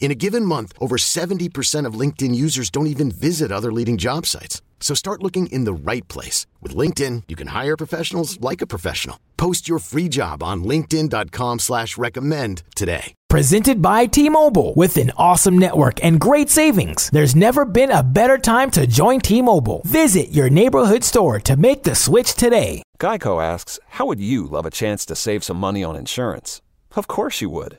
[0.00, 4.24] In a given month, over 70% of LinkedIn users don't even visit other leading job
[4.24, 4.62] sites.
[4.80, 6.46] So start looking in the right place.
[6.62, 9.18] With LinkedIn, you can hire professionals like a professional.
[9.36, 13.14] Post your free job on linkedin.com slash recommend today.
[13.28, 14.74] Presented by T-Mobile.
[14.76, 19.20] With an awesome network and great savings, there's never been a better time to join
[19.20, 19.82] T-Mobile.
[19.84, 22.82] Visit your neighborhood store to make the switch today.
[23.00, 26.62] Geico asks, how would you love a chance to save some money on insurance?
[26.94, 27.78] Of course you would.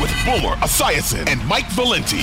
[0.00, 2.22] With Boomer Esiason and Mike Valenti.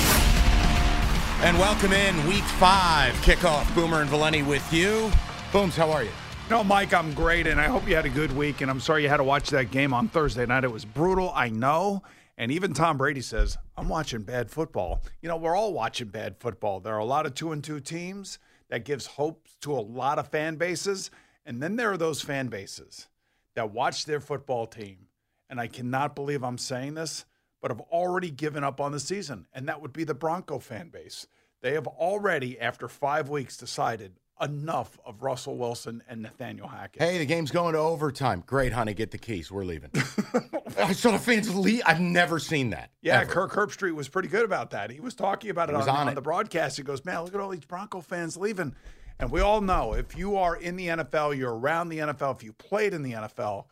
[1.41, 3.73] And welcome in week five kickoff.
[3.73, 5.11] Boomer and Valenti with you.
[5.51, 6.11] Booms, how are you?
[6.49, 8.61] No, Mike, I'm great, and I hope you had a good week.
[8.61, 10.63] And I'm sorry you had to watch that game on Thursday night.
[10.63, 12.01] It was brutal, I know.
[12.39, 15.03] And even Tom Brady says, I'm watching bad football.
[15.21, 16.79] You know, we're all watching bad football.
[16.79, 20.17] There are a lot of two and two teams that gives hope to a lot
[20.19, 21.11] of fan bases.
[21.45, 23.08] And then there are those fan bases
[23.55, 25.08] that watch their football team.
[25.49, 27.26] And I cannot believe I'm saying this,
[27.61, 29.48] but have already given up on the season.
[29.54, 31.27] And that would be the Bronco fan base.
[31.61, 37.02] They have already, after five weeks, decided enough of Russell Wilson and Nathaniel Hackett.
[37.02, 38.43] Hey, the game's going to overtime.
[38.45, 38.93] Great, honey.
[38.93, 39.52] Get the keys.
[39.52, 39.89] We're leaving.
[40.77, 41.82] I saw the fans leave.
[41.86, 42.92] I've never seen that.
[43.02, 43.32] Yeah, ever.
[43.32, 44.92] Kirk Herbstreit was pretty good about that.
[44.92, 46.77] He was talking about it on, on on the broadcast.
[46.77, 48.76] He goes, "Man, look at all these Bronco fans leaving."
[49.20, 52.43] And we all know if you are in the NFL, you're around the NFL, if
[52.43, 53.65] you played in the NFL,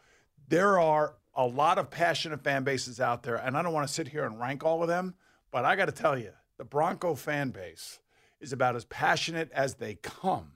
[0.50, 3.36] there are a lot of passionate fan bases out there.
[3.36, 5.14] And I don't want to sit here and rank all of them,
[5.52, 8.00] but I got to tell you, the Bronco fan base
[8.42, 10.54] is about as passionate as they come.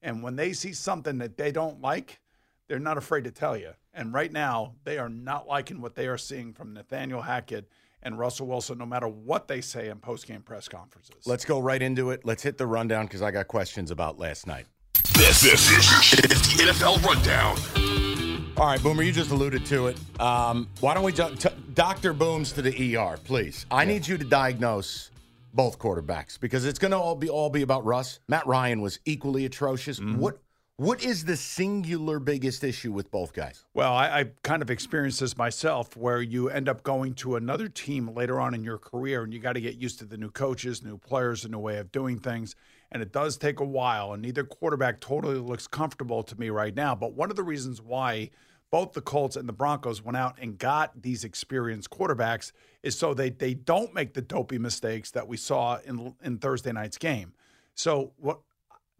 [0.00, 2.20] And when they see something that they don't like,
[2.66, 3.72] they're not afraid to tell you.
[3.92, 7.68] And right now, they are not liking what they are seeing from Nathaniel Hackett
[8.02, 11.26] and Russell Wilson, no matter what they say in post-game press conferences.
[11.26, 12.24] Let's go right into it.
[12.24, 14.66] Let's hit the rundown because I got questions about last night.
[15.14, 18.11] This, this is the NFL Rundown.
[18.58, 19.98] All right, Boomer, you just alluded to it.
[20.20, 22.12] Um, why don't we ju- t- Dr.
[22.12, 23.64] Booms to the ER, please?
[23.70, 25.10] I need you to diagnose
[25.54, 28.20] both quarterbacks because it's going to all be all be about Russ.
[28.28, 30.00] Matt Ryan was equally atrocious.
[30.00, 30.38] What
[30.76, 33.64] what is the singular biggest issue with both guys?
[33.72, 37.68] Well, I, I kind of experienced this myself where you end up going to another
[37.68, 40.30] team later on in your career and you got to get used to the new
[40.30, 42.54] coaches, new players, a new way of doing things.
[42.92, 46.74] And it does take a while, and neither quarterback totally looks comfortable to me right
[46.74, 46.94] now.
[46.94, 48.30] But one of the reasons why
[48.70, 52.52] both the Colts and the Broncos went out and got these experienced quarterbacks
[52.82, 56.72] is so they, they don't make the dopey mistakes that we saw in, in Thursday
[56.72, 57.34] night's game.
[57.74, 58.40] So what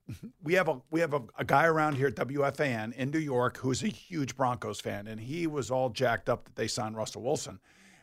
[0.42, 3.56] we have a we have a, a guy around here at WFAN in New York
[3.58, 7.22] who's a huge Broncos fan, and he was all jacked up that they signed Russell
[7.22, 7.58] Wilson.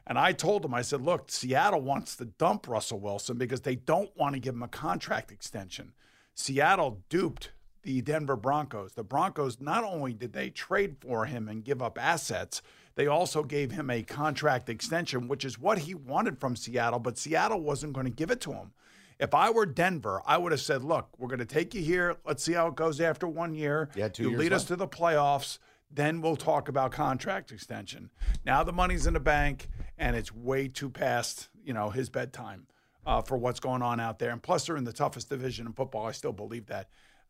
[0.09, 3.75] And I told him, I said, look, Seattle wants to dump Russell Wilson because they
[3.75, 5.93] don't want to give him a contract extension.
[6.33, 7.51] Seattle duped
[7.83, 8.93] the Denver Broncos.
[8.93, 12.63] The Broncos not only did they trade for him and give up assets,
[12.95, 17.19] they also gave him a contract extension, which is what he wanted from Seattle, but
[17.19, 18.71] Seattle wasn't going to give it to him.
[19.19, 22.15] If I were Denver, I would have said, "Look, we're going to take you here.
[22.25, 23.89] Let's see how it goes after one year.
[23.93, 25.59] Yeah, two you lead us to the playoffs,
[25.91, 28.09] then we'll talk about contract extension."
[28.45, 32.67] Now the money's in the bank, and it's way too past you know his bedtime
[33.05, 34.31] uh, for what's going on out there.
[34.31, 36.05] And plus, they're in the toughest division in football.
[36.05, 36.89] I still believe that.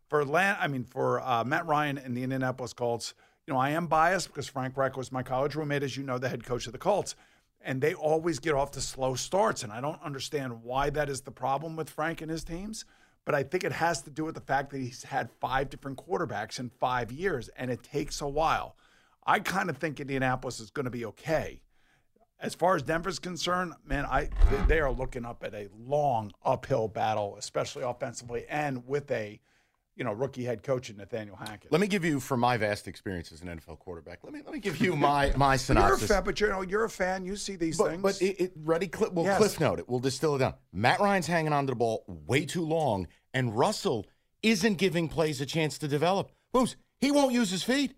[0.10, 3.14] For Lan, I mean, for uh, Matt Ryan and the Indianapolis Colts,
[3.46, 6.18] you know, I am biased because Frank Reich was my college roommate, as you know,
[6.18, 7.16] the head coach of the Colts
[7.62, 9.64] and they always get off to slow starts.
[9.64, 12.86] And I don't understand why that is the problem with Frank and his teams.
[13.25, 15.98] But I think it has to do with the fact that he's had five different
[15.98, 18.75] quarterbacks in five years, and it takes a while.
[19.25, 21.62] I kind of think Indianapolis is going to be okay.
[22.39, 24.30] As far as Denver's concerned, man, I
[24.68, 29.39] they are looking up at a long uphill battle, especially offensively, and with a
[30.00, 31.72] you know rookie head coach in Nathaniel Hackett.
[31.72, 34.54] Let me give you, from my vast experience as an NFL quarterback, let me let
[34.54, 36.00] me give you my my synopsis.
[36.00, 37.25] you're a fan, but you know you're a fan.
[37.25, 38.01] You see these But, things.
[38.01, 39.12] but it, it ready clip.
[39.13, 39.38] We'll Yes.
[39.38, 39.90] cliff note it.
[39.90, 40.54] We'll distill it down.
[40.74, 44.07] Matt Ryan's hanging on to the ball way too long, and Russell
[44.42, 46.31] isn't giving plays a chance to develop.
[46.54, 47.94] Booms, he won't use his feet.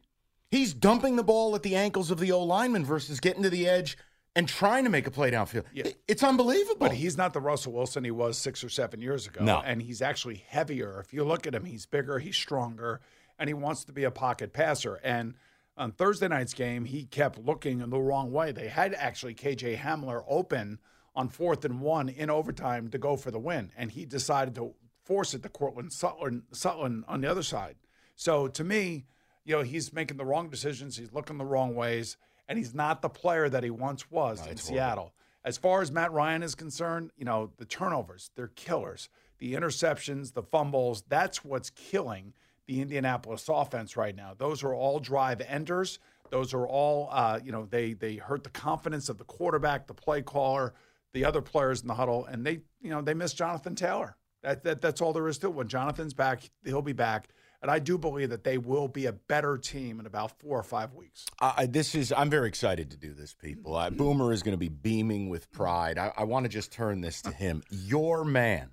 [0.49, 3.69] He's dumping the ball at the ankles of the O lineman versus getting to the
[3.69, 3.95] edge
[4.35, 5.65] and trying to make a play downfield.
[5.73, 5.89] Yeah.
[6.07, 6.77] It's unbelievable.
[6.79, 9.43] But he's not the Russell Wilson he was six or seven years ago.
[9.43, 9.61] No.
[9.65, 10.99] And he's actually heavier.
[10.99, 13.01] If you look at him, he's bigger, he's stronger,
[13.37, 14.99] and he wants to be a pocket passer.
[15.03, 15.35] And
[15.77, 18.51] on Thursday night's game, he kept looking in the wrong way.
[18.51, 20.79] They had actually KJ Hamler open
[21.15, 23.71] on fourth and one in overtime to go for the win.
[23.75, 24.73] And he decided to
[25.03, 27.75] force it to Courtland Sutton, Sutton on the other side.
[28.15, 29.05] So to me,
[29.43, 30.97] you know, he's making the wrong decisions.
[30.97, 32.17] He's looking the wrong ways,
[32.51, 35.13] and he's not the player that he once was in Seattle.
[35.45, 39.07] As far as Matt Ryan is concerned, you know, the turnovers, they're killers.
[39.37, 42.33] The interceptions, the fumbles, that's what's killing
[42.67, 44.33] the Indianapolis offense right now.
[44.37, 45.97] Those are all drive enders.
[46.29, 49.93] Those are all, uh, you know, they they hurt the confidence of the quarterback, the
[49.93, 50.73] play caller,
[51.13, 54.17] the other players in the huddle, and they, you know, they miss Jonathan Taylor.
[54.43, 55.53] That, that that's all there is to it.
[55.53, 57.29] When Jonathan's back, he'll be back,
[57.61, 60.63] and I do believe that they will be a better team in about four or
[60.63, 61.25] five weeks.
[61.67, 63.81] This is I'm very excited to do this, people.
[63.91, 65.97] Boomer is going to be beaming with pride.
[65.97, 67.63] I, I want to just turn this to him.
[67.69, 68.71] Your man,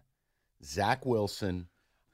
[0.64, 1.68] Zach Wilson.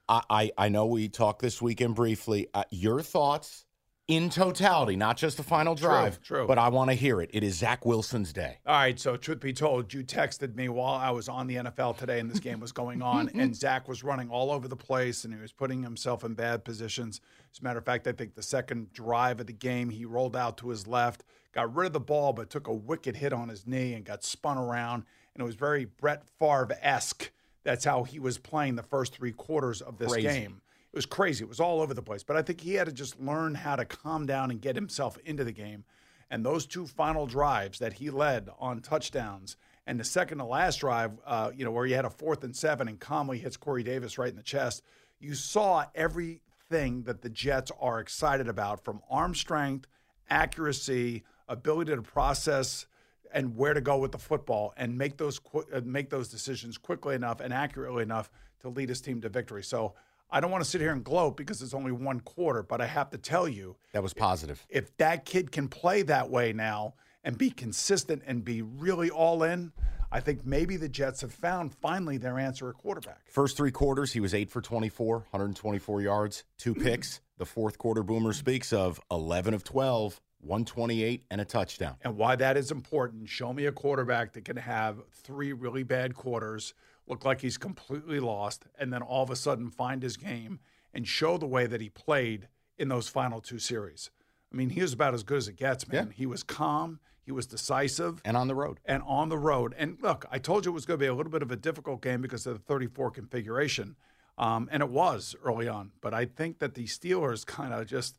[0.09, 2.49] I, I, I know we talked this weekend briefly.
[2.53, 3.64] Uh, your thoughts
[4.07, 6.39] in totality, not just the final drive, true.
[6.39, 6.47] true.
[6.47, 7.31] but I want to hear it.
[7.33, 8.59] It is Zach Wilson's day.
[8.67, 8.99] All right.
[9.01, 12.31] So, truth be told, you texted me while I was on the NFL today and
[12.31, 15.41] this game was going on, and Zach was running all over the place and he
[15.41, 17.21] was putting himself in bad positions.
[17.53, 20.37] As a matter of fact, I think the second drive of the game, he rolled
[20.37, 23.49] out to his left, got rid of the ball, but took a wicked hit on
[23.49, 25.05] his knee and got spun around.
[25.35, 27.31] And it was very Brett Favre esque.
[27.65, 30.29] That's how he was playing the first three quarters of this Crazy.
[30.29, 30.61] game.
[30.95, 31.43] It was crazy.
[31.43, 32.23] It was all over the place.
[32.23, 35.19] But I think he had to just learn how to calm down and get himself
[35.25, 35.83] into the game.
[36.31, 39.57] And those two final drives that he led on touchdowns,
[39.89, 42.55] and the second to last drive, uh, you know, where he had a fourth and
[42.55, 44.85] seven and calmly hits Corey Davis right in the chest,
[45.19, 49.89] you saw everything that the Jets are excited about from arm strength,
[50.31, 52.87] accuracy, ability to process
[53.33, 56.79] and where to go with the football and make those qu- uh, make those decisions
[56.79, 58.31] quickly enough and accurately enough
[58.61, 59.65] to lead his team to victory.
[59.65, 59.95] So
[60.35, 62.87] I don't want to sit here and gloat because it's only one quarter, but I
[62.87, 64.67] have to tell you, That was positive.
[64.69, 69.45] if that kid can play that way now and be consistent and be really all
[69.45, 69.71] in,
[70.11, 73.21] I think maybe the Jets have found finally their answer at quarterback.
[73.31, 77.21] First three quarters, he was eight for 24, 124 yards, two picks.
[77.39, 81.95] The fourth quarter, Boomer speaks of 11 of 12, 128, and a touchdown.
[82.03, 83.29] and why that is important.
[83.29, 86.75] Show me a quarterback that can have three really bad quarters,
[87.07, 90.61] look like he's completely lost, and then all of a sudden find his game
[90.93, 92.49] and show the way that he played
[92.79, 94.11] in those final two series.
[94.53, 96.13] I mean, he was about as good as it gets, man.
[96.17, 98.79] He was calm, he was decisive, And on the road.
[98.85, 99.75] and on the road.
[99.77, 101.57] And look, I told you it was going to be a little bit of a
[101.57, 103.97] difficult game because of the 34 configuration.
[104.39, 105.93] Um, and it was early on.
[106.01, 108.19] But I think that the Steelers kind of just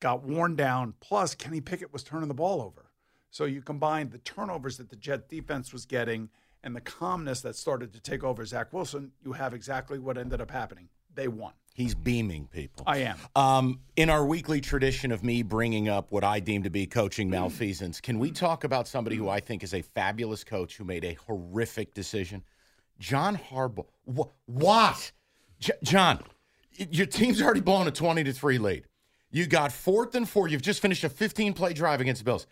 [0.00, 0.94] got worn down.
[1.00, 2.90] Plus, Kenny Pickett was turning the ball over.
[3.30, 6.30] So you combine the turnovers that the Jet defense was getting
[6.62, 10.40] and the calmness that started to take over Zach Wilson, you have exactly what ended
[10.40, 10.88] up happening.
[11.14, 11.52] They won.
[11.74, 12.82] He's beaming people.
[12.86, 13.16] I am.
[13.36, 17.30] Um, in our weekly tradition of me bringing up what I deem to be coaching
[17.30, 21.04] malfeasance, can we talk about somebody who I think is a fabulous coach who made
[21.04, 22.42] a horrific decision?
[22.98, 23.86] John Harbaugh.
[24.06, 25.12] Wh- What?
[25.60, 26.20] J- John,
[26.90, 28.86] your team's already blown a 20 to 3 lead.
[29.30, 30.48] You got fourth and four.
[30.48, 32.46] You've just finished a 15 play drive against the Bills.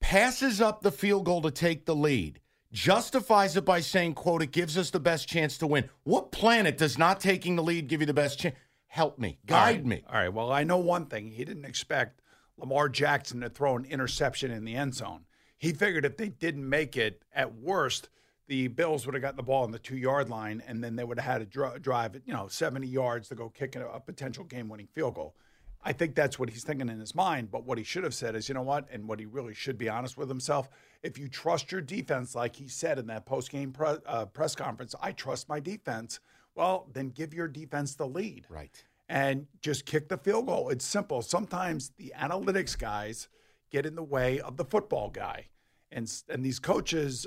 [0.00, 2.40] Passes up the field goal to take the lead.
[2.74, 5.88] Justifies it by saying, quote, it gives us the best chance to win.
[6.02, 8.56] What planet does not taking the lead give you the best chance?
[8.88, 9.38] Help me.
[9.46, 9.86] Guide All right.
[9.86, 10.02] me.
[10.08, 10.32] All right.
[10.32, 11.28] Well, I know one thing.
[11.30, 12.20] He didn't expect
[12.56, 15.26] Lamar Jackson to throw an interception in the end zone.
[15.56, 18.08] He figured if they didn't make it, at worst,
[18.48, 21.04] the Bills would have gotten the ball on the two yard line, and then they
[21.04, 24.00] would have had to dri- drive, you know, 70 yards to go kick a, a
[24.00, 25.36] potential game winning field goal.
[25.84, 27.52] I think that's what he's thinking in his mind.
[27.52, 28.88] But what he should have said is, you know what?
[28.90, 30.68] And what he really should be honest with himself
[31.04, 34.54] if you trust your defense, like he said in that post game pre- uh, press
[34.56, 36.18] conference, I trust my defense.
[36.54, 38.82] Well, then give your defense the lead Right.
[39.08, 40.70] and just kick the field goal.
[40.70, 41.20] It's simple.
[41.20, 43.28] Sometimes the analytics guys
[43.70, 45.48] get in the way of the football guy,
[45.92, 47.26] and and these coaches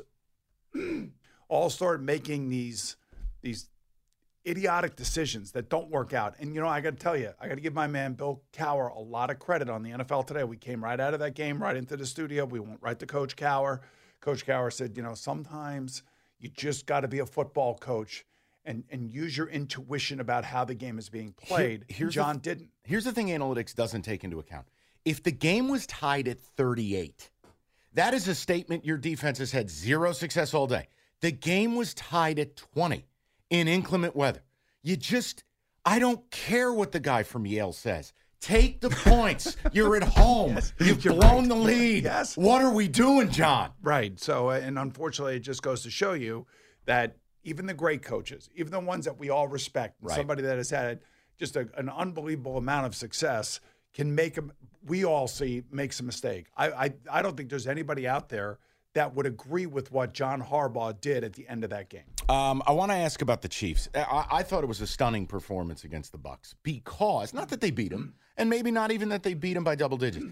[1.50, 2.96] all start making these
[3.42, 3.70] these
[4.48, 6.36] idiotic decisions that don't work out.
[6.39, 8.42] And you know, I got to tell you, I got to give my man Bill
[8.54, 10.44] Cowher a lot of credit on the NFL today.
[10.44, 12.46] We came right out of that game, right into the studio.
[12.46, 13.82] We went right to Coach Cowher.
[14.22, 16.04] Coach Cowher said, you know, sometimes
[16.39, 18.25] you just got to be a football coach
[18.66, 21.86] and and use your intuition about how the game is being played.
[21.88, 22.70] Here- here's John th- didn't.
[22.84, 24.68] Here's the thing analytics doesn't take into account.
[25.06, 27.30] If the game was tied at 38,
[27.94, 30.88] that is a statement your defense has had zero success all day.
[31.22, 33.06] The game was tied at 20
[33.50, 34.42] in inclement weather.
[34.84, 35.44] You just,
[35.86, 38.13] I don't care what the guy from Yale says.
[38.39, 39.58] Take the points.
[39.72, 40.60] You're at home.
[40.80, 41.48] You've you're blown right.
[41.50, 42.04] the lead.
[42.04, 42.38] Yes.
[42.38, 43.72] What are we doing, John?
[43.82, 44.20] Right.
[44.20, 46.46] So, uh, and unfortunately, it just goes to show you
[46.86, 50.16] that even the great coaches, even the ones that we all respect, Right.
[50.16, 51.00] somebody that has had
[51.38, 53.60] just a, an unbelievable amount of success
[53.94, 54.44] can make a,
[54.86, 56.48] we all see makes a mistake.
[56.56, 58.60] I, I, I don't think there's anybody out there
[58.98, 62.01] that would agree with what John Harbaugh did at the end of that game.
[62.30, 63.88] Um, I want to ask about the Chiefs.
[63.94, 67.70] I, I thought it was a stunning performance against the Bucks because not that they
[67.70, 70.25] beat them, and maybe not even that they beat them by double digits.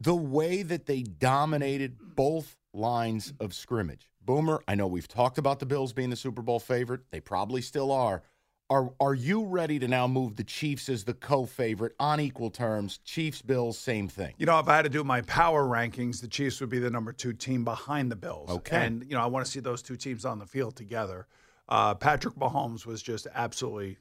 [0.00, 4.10] The way that they dominated both lines of scrimmage.
[4.24, 7.02] Boomer, I know we've talked about the Bills being the Super Bowl favorite.
[7.12, 8.24] They probably still are.
[8.72, 13.00] Are are you ready to now move the Chiefs as the co-favorite on equal terms?
[13.04, 14.32] Chiefs, Bills, same thing.
[14.38, 16.88] You know, if I had to do my power rankings, the Chiefs would be the
[16.88, 18.48] number two team behind the Bills.
[18.48, 18.86] Okay.
[18.86, 21.26] And, you know, I want to see those two teams on the field together.
[21.68, 23.98] Uh, Patrick Mahomes was just absolutely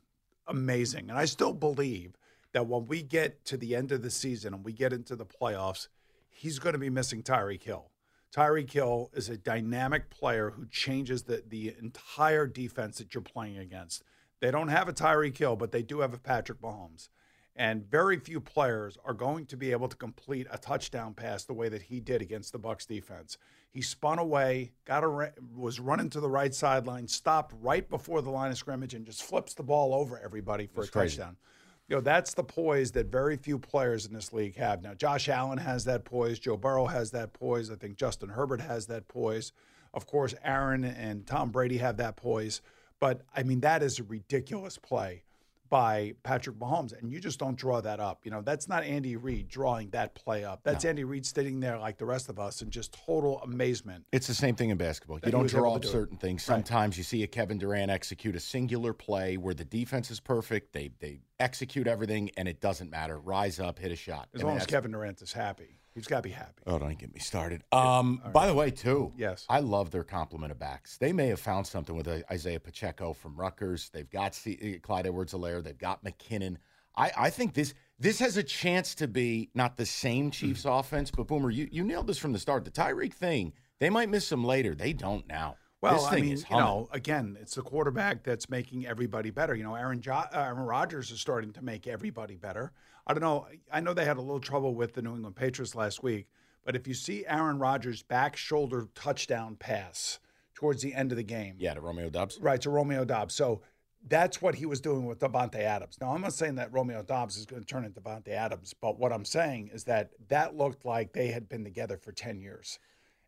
[0.48, 1.10] amazing.
[1.10, 2.18] And I still believe
[2.54, 5.26] that when we get to the end of the season and we get into the
[5.26, 5.90] playoffs,
[6.30, 7.92] he's going to be missing Tyreek Hill.
[8.34, 13.58] Tyreek Hill is a dynamic player who changes the, the entire defense that you're playing
[13.58, 14.06] against.
[14.42, 17.08] They don't have a Tyreek Hill, but they do have a Patrick Mahomes.
[17.56, 21.54] And very few players are going to be able to complete a touchdown pass the
[21.54, 23.38] way that he did against the Bucks defense.
[23.70, 28.30] He spun away, got a was running to the right sideline, stopped right before the
[28.30, 31.18] line of scrimmage, and just flips the ball over everybody for That's a crazy.
[31.18, 31.38] touchdown.
[31.88, 34.82] You know, that's the poise that very few players in this league have.
[34.82, 36.40] Now, Josh Allen has that poise.
[36.40, 37.70] Joe Burrow has that poise.
[37.70, 39.52] I think Justin Herbert has that poise.
[39.94, 42.62] Of course, Aaron and Tom Brady have that poise.
[43.02, 45.24] But I mean, that is a ridiculous play
[45.72, 48.20] by Patrick Mahomes, and you just don't draw that up.
[48.26, 50.60] You know, that's not Andy Reid drawing that play up.
[50.64, 54.04] That's Andy Reid sitting there like the rest of us in just total amazement.
[54.12, 55.20] It's the same thing in basketball.
[55.24, 55.92] You don't draw up do it.
[55.92, 56.44] certain things.
[56.44, 60.74] Sometimes you see a Kevin Durant execute a singular play where the defense is perfect.
[60.74, 63.18] They they execute everything, and it doesn't matter.
[63.18, 64.28] Rise up, hit a shot.
[64.36, 66.62] As I mean, long as Kevin Durant is happy, he's got to be happy.
[66.68, 67.64] Oh, don't get me started.
[67.72, 69.14] Um, by the way, too.
[69.18, 69.46] Yes.
[69.50, 70.98] I love their complement of backs.
[70.98, 73.90] They may have found something with uh, Isaiah Pacheco from Rutgers.
[73.94, 75.64] They've got C- uh, Clyde Edwards-Helaire.
[75.64, 76.58] They've got McKinnon.
[76.96, 81.12] I, I think this this has a chance to be not the same Chiefs offense,
[81.12, 82.66] but Boomer, you, you nailed this from the start.
[82.66, 84.76] The Tyreek thing, they might miss him later.
[84.76, 85.56] They don't now.
[85.82, 89.56] Well, this I mean, is you know, again, it's the quarterback that's making everybody better.
[89.56, 92.72] You know, Aaron jo- uh, Aaron Rodgers is starting to make everybody better.
[93.08, 93.48] I don't know.
[93.72, 96.28] I know they had a little trouble with the New England Patriots last week,
[96.64, 100.20] but if you see Aaron Rodgers' back shoulder touchdown pass
[100.54, 103.34] towards the end of the game, yeah, to Romeo Doubs, right to Romeo Doubs.
[103.34, 103.62] So
[104.08, 105.98] that's what he was doing with Davante Adams.
[106.02, 109.00] Now, I'm not saying that Romeo Doubs is going to turn into Davante Adams, but
[109.00, 112.80] what I'm saying is that that looked like they had been together for 10 years.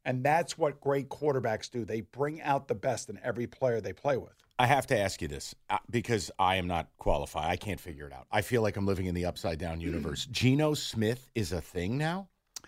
[0.05, 1.85] And that's what great quarterbacks do.
[1.85, 4.42] They bring out the best in every player they play with.
[4.59, 7.49] I have to ask you this uh, because I am not qualified.
[7.49, 8.27] I can't figure it out.
[8.31, 10.25] I feel like I'm living in the upside down universe.
[10.31, 12.27] Geno Smith is a thing now.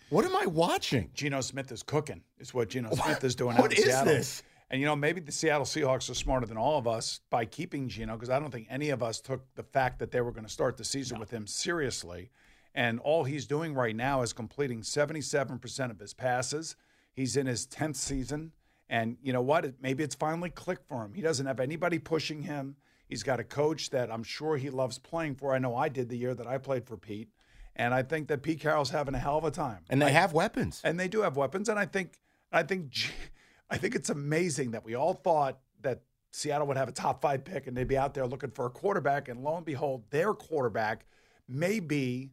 [0.10, 1.10] What am I watching?
[1.14, 4.14] Geno Smith is cooking, is what Geno What- Smith is doing what is Seattle.
[4.14, 4.44] this?
[4.72, 7.88] And you know, maybe the Seattle Seahawks are smarter than all of us by keeping
[7.88, 10.44] Geno because I don't think any of us took the fact that they were going
[10.46, 12.32] to start the season with him seriously.
[12.74, 16.76] And all he's doing right now is completing 77% of his passes.
[17.14, 18.52] He's in his 10th season.
[18.90, 19.82] And you know what?
[19.82, 21.14] Maybe it's finally clicked for him.
[21.14, 22.76] He doesn't have anybody pushing him.
[23.08, 25.54] He's got a coach that I'm sure he loves playing for.
[25.54, 27.30] I know I did the year that I played for Pete.
[27.76, 29.80] And I think that Pete Carroll's having a hell of a time.
[29.90, 30.82] And they I- have weapons.
[30.84, 31.68] and they do have weapons.
[31.68, 32.20] And I think,
[32.52, 32.94] I think,
[33.70, 36.02] I think it's amazing that we all thought that
[36.32, 38.70] Seattle would have a top five pick and they'd be out there looking for a
[38.70, 41.06] quarterback, and lo and behold, their quarterback
[41.48, 42.32] may be,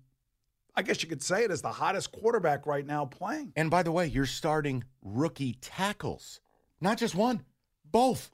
[0.74, 3.52] I guess you could say it as the hottest quarterback right now playing.
[3.56, 6.40] And by the way, you're starting rookie tackles,
[6.80, 7.42] not just one,
[7.90, 8.30] both.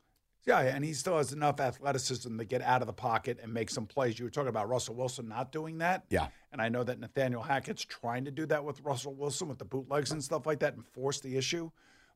[0.46, 3.68] Yeah, and he still has enough athleticism to get out of the pocket and make
[3.68, 4.18] some plays.
[4.18, 6.04] You were talking about Russell Wilson not doing that.
[6.08, 6.28] Yeah.
[6.52, 9.66] And I know that Nathaniel Hackett's trying to do that with Russell Wilson with the
[9.66, 11.70] bootlegs and stuff like that and force the issue.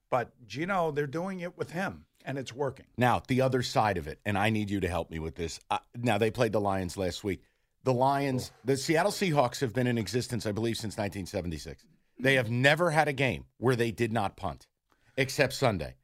[0.09, 2.87] But Geno, they're doing it with him, and it's working.
[2.97, 5.59] Now, the other side of it, and I need you to help me with this.
[5.71, 7.43] Uh, now, they played the Lions last week.
[7.85, 11.85] The Lions, the Seattle Seahawks have been in existence, I believe, since 1976.
[12.19, 14.69] They have never had a game where they did not punt,
[15.17, 15.97] except Sunday.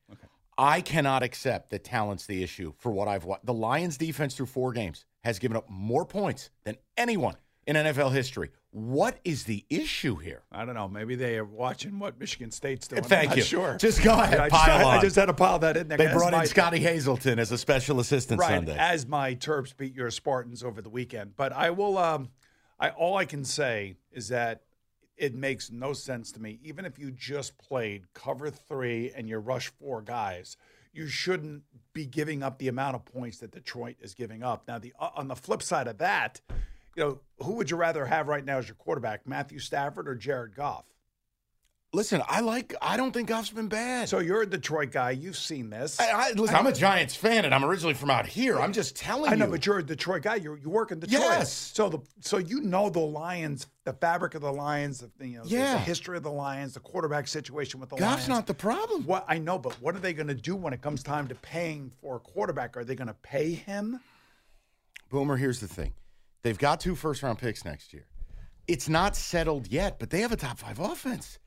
[0.57, 3.47] I cannot accept that talent's the issue for what I've watched.
[3.47, 8.13] The Lions defense through four games has given up more points than anyone in NFL
[8.13, 8.51] history.
[8.79, 10.43] What is the issue here?
[10.53, 10.87] I don't know.
[10.87, 13.03] Maybe they are watching what Michigan State's doing.
[13.03, 13.43] Thank you.
[13.43, 13.77] Sure.
[13.77, 15.99] Just go ahead, I just, I just had to pile that in there.
[15.99, 18.77] They brought my- in Scottie Hazelton as a special assistant right, Sunday.
[18.79, 21.35] as my Terps beat your Spartans over the weekend.
[21.37, 21.99] But I will.
[21.99, 22.29] Um,
[22.79, 24.63] I all I can say is that
[25.17, 26.61] it makes no sense to me.
[26.63, 30.57] Even if you just played cover three and you rush four guys,
[30.93, 34.69] you shouldn't be giving up the amount of points that Detroit is giving up.
[34.69, 36.41] Now, the uh, on the flip side of that,
[36.99, 40.17] you know, who would you rather have right now as your quarterback, Matthew Stafford or
[40.17, 40.85] Jared Goff?
[41.93, 42.75] Listen, I like.
[42.83, 44.09] I don't think Goff's been bad.
[44.09, 45.13] So you're a Detroit guy.
[45.13, 45.99] You've seen this.
[45.99, 48.61] I, I, listen, I'm a Giants fan, and I'm originally from out here.
[48.61, 49.31] I'm just telling you.
[49.31, 49.53] I know, you.
[49.53, 50.35] but you're a Detroit guy.
[50.35, 51.23] You you work in Detroit.
[51.23, 51.53] Yes.
[51.53, 55.45] So the so you know the Lions, the fabric of the Lions, the, you know,
[55.47, 55.75] Yeah.
[55.75, 58.29] the history of the Lions, the quarterback situation with the Goff's Lions.
[58.29, 59.07] not the problem.
[59.07, 61.37] What I know, but what are they going to do when it comes time to
[61.37, 62.77] paying for a quarterback?
[62.77, 64.01] Are they going to pay him?
[65.09, 65.95] Boomer, here's the thing.
[66.43, 68.07] They've got two first round picks next year.
[68.67, 71.39] It's not settled yet, but they have a top five offense.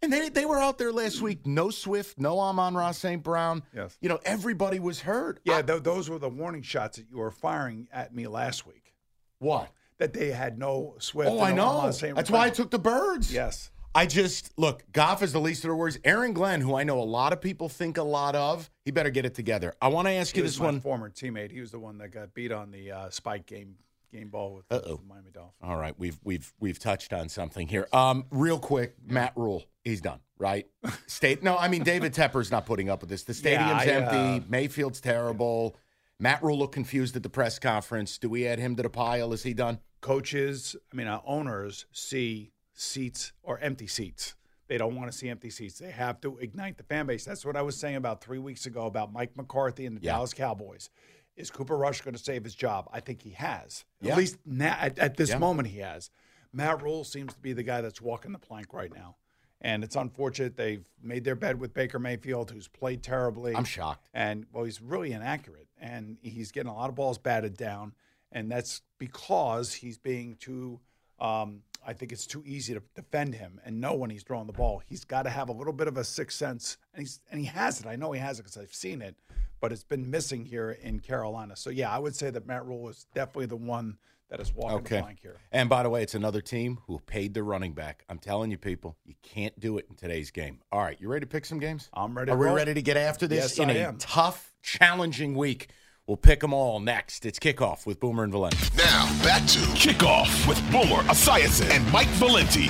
[0.00, 1.46] And they, they were out there last week.
[1.46, 3.22] No Swift, no Amon-Ra St.
[3.22, 3.62] Brown.
[3.74, 3.96] Yes.
[4.00, 5.38] You know, everybody was hurt.
[5.44, 8.66] Yeah, I- th- those were the warning shots that you were firing at me last
[8.66, 8.94] week.
[9.38, 9.70] what?
[9.98, 11.30] That they had no Swift.
[11.30, 11.82] Oh, I know.
[11.92, 13.32] That's why I took the birds.
[13.32, 13.70] Yes.
[13.94, 16.00] I just look, Goff is the least of their worries.
[16.02, 19.10] Aaron Glenn, who I know a lot of people think a lot of, he better
[19.10, 19.74] get it together.
[19.80, 20.80] I want to ask He you this one.
[20.80, 21.52] former teammate.
[21.52, 23.76] He was the one that got beat on the uh, spike game
[24.12, 24.96] game ball with Uh-oh.
[24.96, 25.54] the Miami Dolphins.
[25.62, 27.88] All right, we've we've we've touched on something here.
[27.92, 30.66] Um, real quick, Matt Rhule, he's done, right?
[31.06, 31.42] State.
[31.42, 33.24] No, I mean David Tepper's not putting up with this.
[33.24, 34.44] The stadium's I, empty.
[34.44, 35.76] uh, Mayfield's terrible.
[36.20, 38.18] Matt Rhule looked confused at the press conference.
[38.18, 39.32] Do we add him to the pile?
[39.32, 39.80] Is he done?
[40.00, 44.34] coaches, I mean, uh, owners see seats or empty seats.
[44.68, 45.78] They don't want to see empty seats.
[45.78, 47.24] They have to ignite the fan base.
[47.24, 50.12] That's what I was saying about three weeks ago about Mike McCarthy and the Yeah.
[50.14, 50.90] Dallas Cowboys.
[51.36, 52.88] Is Cooper Rush going to save his job?
[52.92, 53.84] I think he has.
[54.00, 54.12] Yeah.
[54.12, 55.38] At least now, at, at this Yeah.
[55.38, 56.10] moment, he has.
[56.52, 59.16] Matt Rhule seems to be the guy that's walking the plank right now.
[59.64, 63.54] And it's unfortunate they've made their bed with Baker Mayfield, who's played terribly.
[63.54, 64.08] I'm shocked.
[64.12, 67.94] And well, he's really inaccurate, and he's getting a lot of balls batted down,
[68.32, 70.80] and that's because he's being too.
[71.20, 74.52] Um, I think it's too easy to defend him and know when he's throwing the
[74.52, 74.82] ball.
[74.86, 77.46] He's got to have a little bit of a sixth sense, and he's and he
[77.46, 77.86] has it.
[77.86, 79.16] I know he has it because I've seen it,
[79.60, 81.56] but it's been missing here in Carolina.
[81.56, 83.98] So yeah, I would say that Matt Rhule is definitely the one
[84.30, 85.00] that is walking the Okay.
[85.00, 85.36] plank here.
[85.50, 88.04] And by the way, it's another team who paid their running back.
[88.08, 90.60] I'm telling you, people, you can't do it in today's game.
[90.72, 91.90] All right, you ready to pick some games?
[91.92, 92.54] I'm ready Are we roll.
[92.54, 93.98] ready to get after this Yes, in I a am.
[93.98, 95.68] tough, challenging week?
[96.08, 97.24] We'll pick them all next.
[97.24, 98.58] It's kickoff with Boomer and Valenti.
[98.76, 102.68] Now, back to Kickoff with Boomer Esiason and Mike Valenti.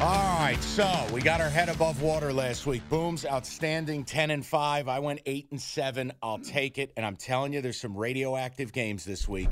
[0.00, 2.82] All right, so we got our head above water last week.
[2.88, 4.88] Boom's outstanding, ten and five.
[4.88, 6.10] I went eight and seven.
[6.22, 6.90] I'll take it.
[6.96, 9.50] And I'm telling you, there's some radioactive games this week.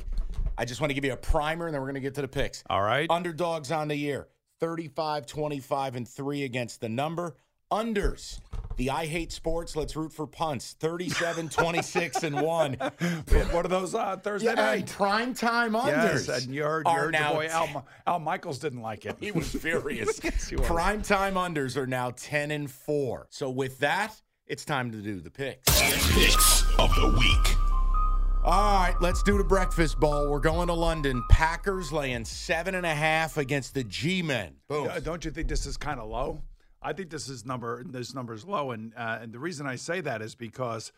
[0.56, 2.22] I just want to give you a primer, and then we're going to get to
[2.22, 2.64] the picks.
[2.70, 3.10] All right.
[3.10, 4.28] Underdogs on the year
[4.60, 7.36] 35, 25, and 3 against the number.
[7.72, 8.40] Unders.
[8.76, 9.76] The I hate sports.
[9.76, 10.74] Let's root for punts.
[10.80, 12.74] 37, 26, and 1.
[13.52, 14.86] What are those uh, Thursday Yeah, night?
[14.88, 16.26] prime time unders.
[16.28, 19.16] Yes, and your are your now boy Al, Al Michaels didn't like it.
[19.20, 20.20] he was furious.
[20.24, 20.66] Yes, he was.
[20.66, 23.28] Prime time unders are now 10 and 4.
[23.30, 25.80] So with that, it's time to do the picks.
[26.12, 27.56] Picks of the week.
[28.44, 30.28] All right, let's do the breakfast bowl.
[30.30, 31.22] We're going to London.
[31.30, 34.56] Packers laying seven and a half against the G men.
[34.68, 34.90] Boom.
[35.02, 36.42] Don't you think this is kind of low?
[36.84, 39.76] I think this is number this number is low, and uh, and the reason I
[39.76, 40.92] say that is because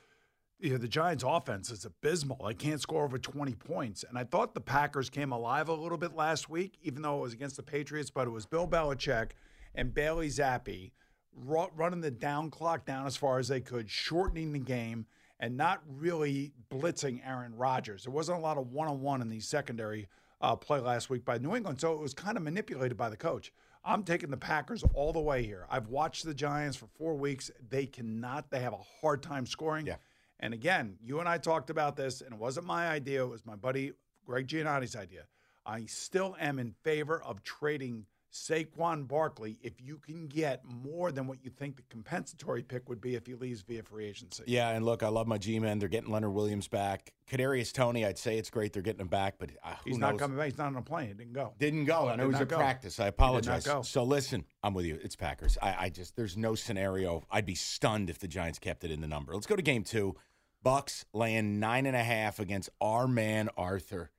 [0.59, 2.45] you know the Giants' offense is abysmal.
[2.45, 5.97] They can't score over twenty points, and I thought the Packers came alive a little
[5.97, 8.11] bit last week, even though it was against the Patriots.
[8.11, 9.31] But it was Bill Belichick
[9.77, 10.91] and Bailey Zappe
[11.37, 15.07] running the down clock down as far as they could, shortening the game,
[15.39, 18.05] and not really blitzing Aaron Rodgers.
[18.05, 20.09] There wasn't a lot of one on one in the secondary
[20.41, 23.17] uh, play last week by New England, so it was kind of manipulated by the
[23.17, 23.53] coach.
[23.87, 25.67] I'm taking the Packers all the way here.
[25.71, 27.53] I've watched the Giants for four weeks.
[27.71, 29.87] They cannot, they have a hard time scoring.
[29.87, 29.97] Yeah.
[30.41, 33.23] And again, you and I talked about this, and it wasn't my idea.
[33.23, 33.93] It was my buddy
[34.27, 35.27] Greg Giannotti's idea.
[35.65, 41.27] I still am in favor of trading Saquon Barkley if you can get more than
[41.27, 44.45] what you think the compensatory pick would be if he leaves via free agency.
[44.47, 45.79] Yeah, and look, I love my G men.
[45.79, 47.13] They're getting Leonard Williams back.
[47.31, 50.13] Kadarius Toney, I'd say it's great they're getting him back, but uh, He's knows?
[50.13, 50.47] not coming back.
[50.47, 51.11] He's not on a plane.
[51.11, 51.55] It didn't go.
[51.59, 52.09] Didn't go.
[52.09, 53.01] I know Did he was not at practice.
[53.01, 53.69] I apologize.
[53.83, 54.99] So listen, I'm with you.
[55.03, 55.57] It's Packers.
[55.61, 57.25] I, I just there's no scenario.
[57.31, 59.35] I'd be stunned if the Giants kept it in the number.
[59.35, 60.15] Let's go to game two.
[60.63, 64.11] Bucks laying nine and a half against our man Arthur.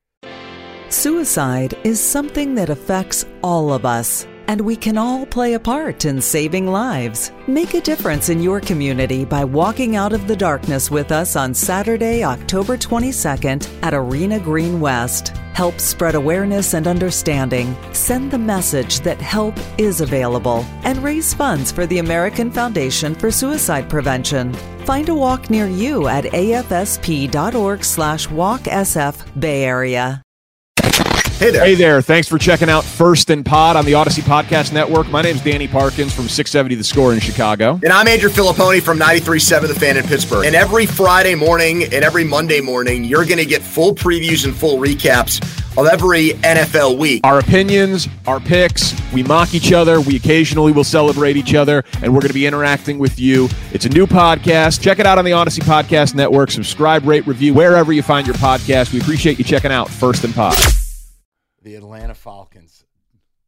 [0.89, 4.25] Suicide is something that affects all of us.
[4.47, 7.33] And we can all play a part in saving lives.
[7.47, 11.53] Make a difference in your community by walking out of the darkness with us on
[11.53, 15.33] Saturday, October 22nd at Arena Green West.
[15.53, 17.75] Help spread awareness and understanding.
[17.91, 23.31] Send the message that help is available and raise funds for the American Foundation for
[23.31, 24.53] Suicide Prevention.
[24.85, 30.21] Find a walk near you at afsp.org slash walksf Bay.
[31.37, 31.63] Hey there.
[31.63, 32.01] Hey there.
[32.01, 35.07] Thanks for checking out First and Pod on the Odyssey Podcast Network.
[35.09, 37.79] My name is Danny Parkins from 670 The Score in Chicago.
[37.83, 40.47] And I'm Andrew Fillipponi from 93.7 The Fan in Pittsburgh.
[40.47, 44.55] And every Friday morning and every Monday morning, you're going to get full previews and
[44.55, 45.39] full recaps
[45.77, 47.21] of every NFL week.
[47.23, 50.01] Our opinions, our picks, we mock each other.
[50.01, 53.47] We occasionally will celebrate each other, and we're going to be interacting with you.
[53.73, 54.81] It's a new podcast.
[54.81, 56.49] Check it out on the Odyssey Podcast Network.
[56.49, 58.91] Subscribe, rate, review wherever you find your podcast.
[58.91, 60.55] We appreciate you checking out First and Pod
[61.67, 62.85] the Atlanta Falcons.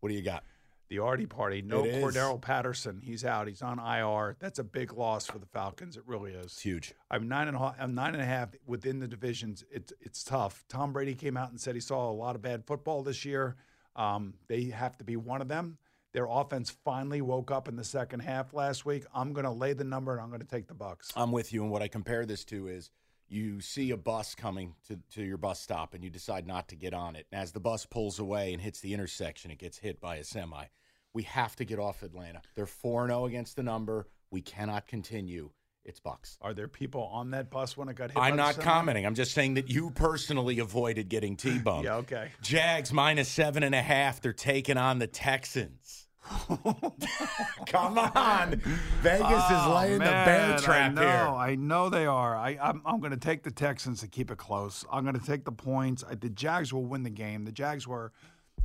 [0.02, 0.44] What do you got?
[0.90, 1.62] The Artie party.
[1.62, 3.00] No Cordarrelle Patterson.
[3.02, 3.48] He's out.
[3.48, 4.36] He's on IR.
[4.40, 5.96] That's a big loss for the Falcons.
[5.96, 6.48] It really is.
[6.48, 6.94] It's huge.
[7.10, 9.64] I'm nine and a half, I'm nine and a half within the divisions.
[9.72, 10.66] It's it's tough.
[10.68, 13.56] Tom Brady came out and said he saw a lot of bad football this year.
[13.96, 15.78] Um, they have to be one of them.
[16.12, 19.06] Their offense finally woke up in the second half last week.
[19.14, 21.12] I'm going to lay the number and I'm going to take the Bucks.
[21.16, 21.62] I'm with you.
[21.62, 22.90] And what I compare this to is
[23.30, 26.76] you see a bus coming to, to your bus stop and you decide not to
[26.76, 27.28] get on it.
[27.32, 30.24] And as the bus pulls away and hits the intersection, it gets hit by a
[30.24, 30.66] semi.
[31.14, 32.42] We have to get off Atlanta.
[32.56, 34.08] They're 4 0 against the number.
[34.32, 35.50] We cannot continue.
[35.86, 36.38] It's Bucks.
[36.42, 38.20] Are there people on that bus when it got hit?
[38.22, 39.06] I'm not commenting.
[39.06, 41.86] I'm just saying that you personally avoided getting T-boned.
[41.86, 42.30] yeah, okay.
[42.42, 44.22] Jags minus seven and a half.
[44.22, 45.99] They're taking on the Texans.
[47.68, 48.62] Come on,
[49.02, 51.10] Vegas oh, is laying man, the bear trap I know, here.
[51.10, 52.36] I know they are.
[52.36, 54.86] I, I'm, I'm going to take the Texans to keep it close.
[54.92, 56.04] I'm going to take the points.
[56.10, 57.46] I, the Jags will win the game.
[57.46, 58.12] The Jags were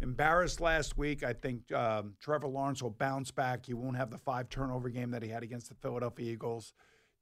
[0.01, 1.23] embarrassed last week.
[1.23, 3.67] I think um, Trevor Lawrence will bounce back.
[3.67, 6.75] He won't have the five turnover game that he had against the Philadelphia Eagles.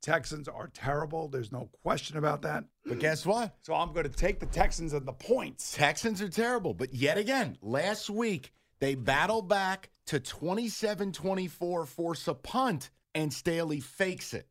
[0.02, 1.28] Texans are terrible.
[1.28, 2.64] There's no question about that.
[2.84, 3.54] But guess what?
[3.62, 5.72] So I'm going to take the Texans and the points.
[5.76, 6.74] Texans are terrible.
[6.74, 13.32] But yet again, last week they battled back to 27 24, force a punt, and
[13.32, 14.46] Staley fakes it.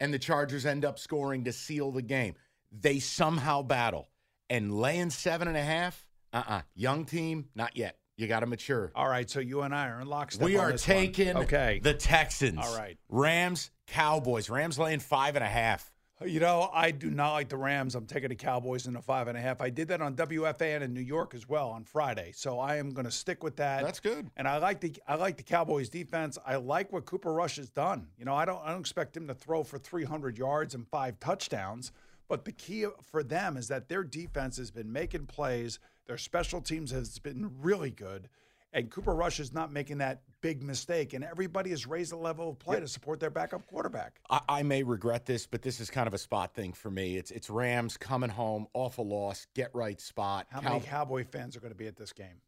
[0.00, 2.34] And the Chargers end up scoring to seal the game.
[2.72, 4.08] They somehow battle.
[4.50, 6.54] And laying seven and a half, uh uh-uh.
[6.56, 7.98] uh Young team, not yet.
[8.16, 8.92] You got to mature.
[8.94, 10.44] All right, so you and I are in lockstep.
[10.44, 11.80] We are taking okay.
[11.82, 12.58] the Texans.
[12.62, 12.98] All right.
[13.08, 14.50] Rams, Cowboys.
[14.50, 15.90] Rams laying five and a half.
[16.26, 17.94] You know, I do not like the Rams.
[17.94, 19.60] I'm taking the Cowboys in a five and a half.
[19.60, 22.90] I did that on WFAN in New York as well on Friday, so I am
[22.90, 23.82] going to stick with that.
[23.84, 24.30] That's good.
[24.36, 26.38] And I like the I like the Cowboys defense.
[26.46, 28.08] I like what Cooper Rush has done.
[28.18, 31.18] You know, I don't I don't expect him to throw for 300 yards and five
[31.20, 31.92] touchdowns,
[32.28, 35.78] but the key for them is that their defense has been making plays.
[36.06, 38.28] Their special teams has been really good.
[38.72, 42.50] And Cooper Rush is not making that big mistake, and everybody has raised the level
[42.50, 42.82] of play yep.
[42.84, 44.20] to support their backup quarterback.
[44.30, 47.16] I, I, may regret this, but this is kind of a spot thing for me.
[47.16, 50.46] It's it's Rams coming home awful loss, get right spot.
[50.50, 52.40] How Cow- many Cowboy fans are going to be at this game?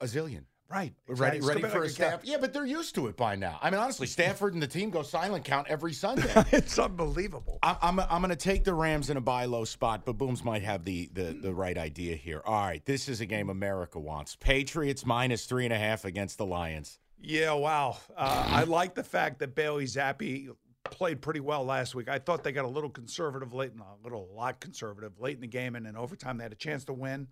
[0.00, 0.44] A zillion.
[0.70, 0.92] Right.
[1.06, 2.20] Ready, ready for a staff.
[2.24, 3.58] Yeah, but they're used to it by now.
[3.62, 6.30] I mean, honestly, Stafford and the team go silent count every Sunday.
[6.52, 7.58] it's unbelievable.
[7.62, 10.44] I'm, I'm, I'm going to take the Rams in a buy low spot, but Booms
[10.44, 12.42] might have the, the, the right idea here.
[12.44, 14.36] All right, this is a game America wants.
[14.36, 16.98] Patriots minus three and a half against the Lions.
[17.18, 17.96] Yeah, wow.
[18.14, 20.50] Uh, I like the fact that Bailey Zappe
[20.84, 22.08] played pretty well last week.
[22.08, 25.36] I thought they got a little conservative late, in, a little a lot conservative late
[25.36, 27.26] in the game, and in overtime they had a chance to win.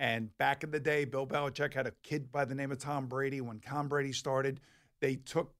[0.00, 3.06] And back in the day, Bill Belichick had a kid by the name of Tom
[3.06, 3.42] Brady.
[3.42, 4.58] When Tom Brady started,
[5.00, 5.52] they took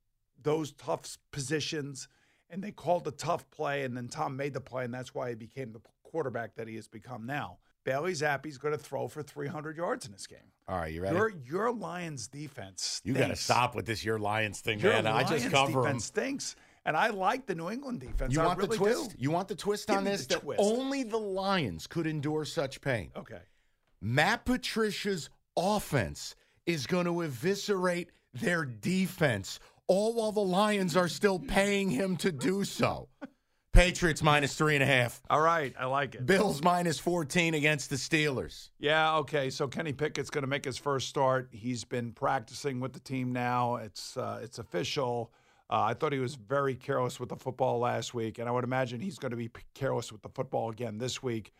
[0.43, 2.09] those tough positions
[2.49, 5.29] and they called the tough play, and then Tom made the play, and that's why
[5.29, 7.59] he became the quarterback that he has become now.
[7.85, 10.39] Bailey Zappe's going to throw for 300 yards in this game.
[10.67, 11.15] All right, you ready?
[11.15, 13.03] Your, your Lions defense stinks.
[13.05, 15.05] You got to stop with this your Lions thing, your man.
[15.05, 16.23] Lions I just cover defense them.
[16.25, 16.57] stinks.
[16.87, 18.33] And I like the New England defense.
[18.33, 19.11] You I want really the twist?
[19.11, 19.17] Do.
[19.19, 20.27] You want the twist Give on this?
[20.27, 20.61] that twist.
[20.61, 23.11] only the Lions could endure such pain.
[23.15, 23.39] Okay.
[24.01, 26.35] Matt Patricia's offense
[26.67, 32.33] is going to eviscerate their defense, all while the Lions are still paying him to
[32.33, 33.09] do so.
[33.73, 35.23] Patriots minus three and a half.
[35.31, 36.27] All right, I like it.
[36.27, 38.71] Bills minus 14 against the Steelers.
[38.79, 39.49] Yeah, okay.
[39.49, 41.49] So Kenny Pickett's going to make his first start.
[41.53, 43.77] He's been practicing with the team now.
[43.77, 45.33] It's uh, it's official.
[45.69, 48.65] Uh, I thought he was very careless with the football last week, and I would
[48.65, 51.53] imagine he's going to be careless with the football again this week.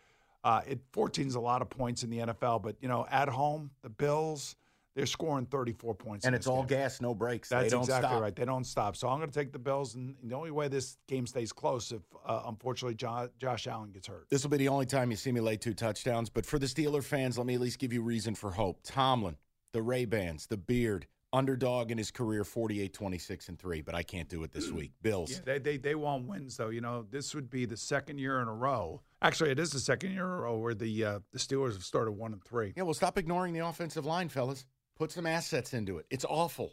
[0.43, 3.29] Uh, it 14 is a lot of points in the NFL, but you know, at
[3.29, 4.57] home, the Bills
[4.97, 6.81] they're scoring 34 points, and it's all game.
[6.81, 7.49] gas, no brakes.
[7.49, 8.21] That's exactly stop.
[8.21, 8.35] right.
[8.35, 8.97] They don't stop.
[8.97, 11.93] So I'm going to take the Bills, and the only way this game stays close
[11.93, 14.27] if, uh, unfortunately, Josh Allen gets hurt.
[14.31, 16.29] This will be the only time you see me lay two touchdowns.
[16.29, 18.81] But for the Steeler fans, let me at least give you reason for hope.
[18.83, 19.37] Tomlin,
[19.73, 24.03] the Ray Bans, the beard, underdog in his career, 48, 26, and 3, but I
[24.03, 24.93] can't do it this week.
[25.03, 25.31] Bills.
[25.31, 26.71] Yeah, they, they they want wins though.
[26.71, 29.01] You know, this would be the second year in a row.
[29.23, 31.85] Actually, it is the second year in a row where the uh, the Steelers have
[31.85, 32.73] started one and three.
[32.77, 34.65] Yeah, well, stop ignoring the offensive line, fellas.
[34.97, 36.07] Put some assets into it.
[36.11, 36.73] It's awful.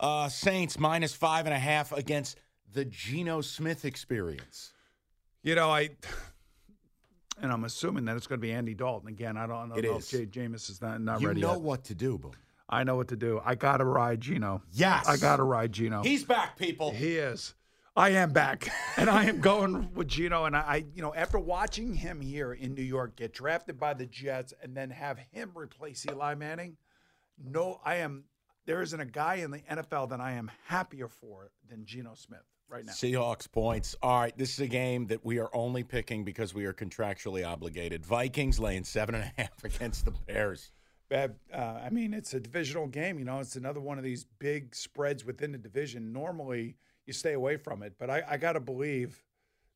[0.00, 2.38] Uh, Saints minus five and a half against
[2.72, 4.72] the Geno Smith experience.
[5.42, 5.90] You know, I
[7.42, 9.36] and I'm assuming that it's going to be Andy Dalton again.
[9.36, 10.12] I don't, don't It know is.
[10.12, 11.60] if Jay Jameis is not not you ready know yet.
[11.60, 12.32] what to do, Boom.
[12.68, 13.40] I know what to do.
[13.44, 14.62] I got to ride Geno.
[14.72, 15.08] Yes.
[15.08, 16.02] I got to ride Geno.
[16.02, 16.90] He's back, people.
[16.90, 17.54] He is.
[17.96, 20.44] I am back, and I am going with Geno.
[20.44, 23.94] And I, I, you know, after watching him here in New York get drafted by
[23.94, 26.76] the Jets and then have him replace Eli Manning,
[27.42, 28.24] no, I am.
[28.66, 32.44] There isn't a guy in the NFL that I am happier for than Geno Smith
[32.68, 32.92] right now.
[32.92, 33.96] Seahawks points.
[34.02, 37.46] All right, this is a game that we are only picking because we are contractually
[37.46, 38.04] obligated.
[38.04, 40.70] Vikings laying seven and a half against the Bears.
[41.10, 43.18] Uh, I mean, it's a divisional game.
[43.18, 46.12] You know, it's another one of these big spreads within the division.
[46.12, 49.24] Normally, you stay away from it, but I, I got to believe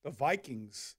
[0.04, 0.96] the Vikings.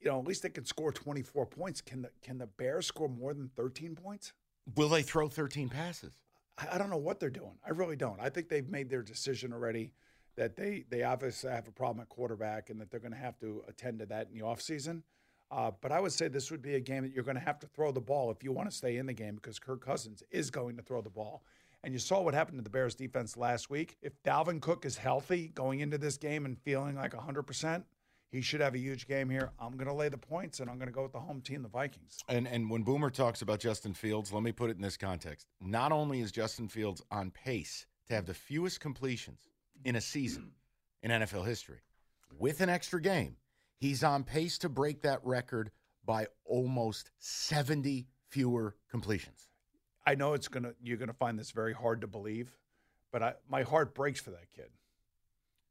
[0.00, 1.80] You know, at least they can score twenty four points.
[1.80, 4.32] Can the can the Bears score more than thirteen points?
[4.76, 6.12] Will they throw 13 passes?
[6.58, 7.58] I, I don't know what they're doing.
[7.66, 8.20] I really don't.
[8.20, 9.92] I think they've made their decision already
[10.36, 13.38] that they they obviously have a problem at quarterback and that they're going to have
[13.40, 15.02] to attend to that in the offseason.
[15.50, 17.58] Uh, but I would say this would be a game that you're going to have
[17.60, 20.22] to throw the ball if you want to stay in the game because Kirk Cousins
[20.30, 21.42] is going to throw the ball.
[21.84, 23.96] And you saw what happened to the Bears defense last week.
[24.02, 27.84] If Dalvin Cook is healthy going into this game and feeling like 100%,
[28.30, 29.52] he should have a huge game here.
[29.58, 31.62] I'm going to lay the points and I'm going to go with the home team,
[31.62, 32.18] the Vikings.
[32.28, 35.46] And and when Boomer talks about Justin Fields, let me put it in this context.
[35.60, 39.48] Not only is Justin Fields on pace to have the fewest completions
[39.84, 40.52] in a season
[41.02, 41.80] in NFL history,
[42.38, 43.36] with an extra game,
[43.78, 45.70] he's on pace to break that record
[46.04, 49.48] by almost 70 fewer completions.
[50.06, 52.56] I know it's gonna you're gonna find this very hard to believe,
[53.12, 54.70] but I, my heart breaks for that kid.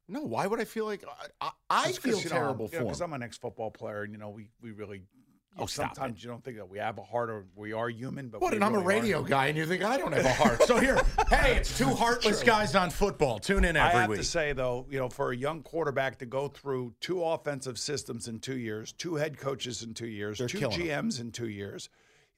[0.07, 1.03] No, why would I feel like
[1.41, 3.13] I, I, I feel terrible you know, for him?
[3.13, 5.01] I'm an ex-football player, and you know we we really.
[5.59, 8.29] Oh, stop sometimes you don't think that we have a heart or we are human,
[8.29, 8.53] but What?
[8.53, 9.29] And I'm a radio aren't.
[9.29, 10.63] guy, and you think I don't have a heart.
[10.63, 13.39] So here, hey, it's two heartless guys on football.
[13.39, 13.95] Tune in every week.
[13.95, 14.19] I have week.
[14.19, 18.27] to say though, you know, for a young quarterback to go through two offensive systems
[18.27, 20.59] in two years, two head coaches in two years, They're two.
[20.59, 21.89] GMs in two years,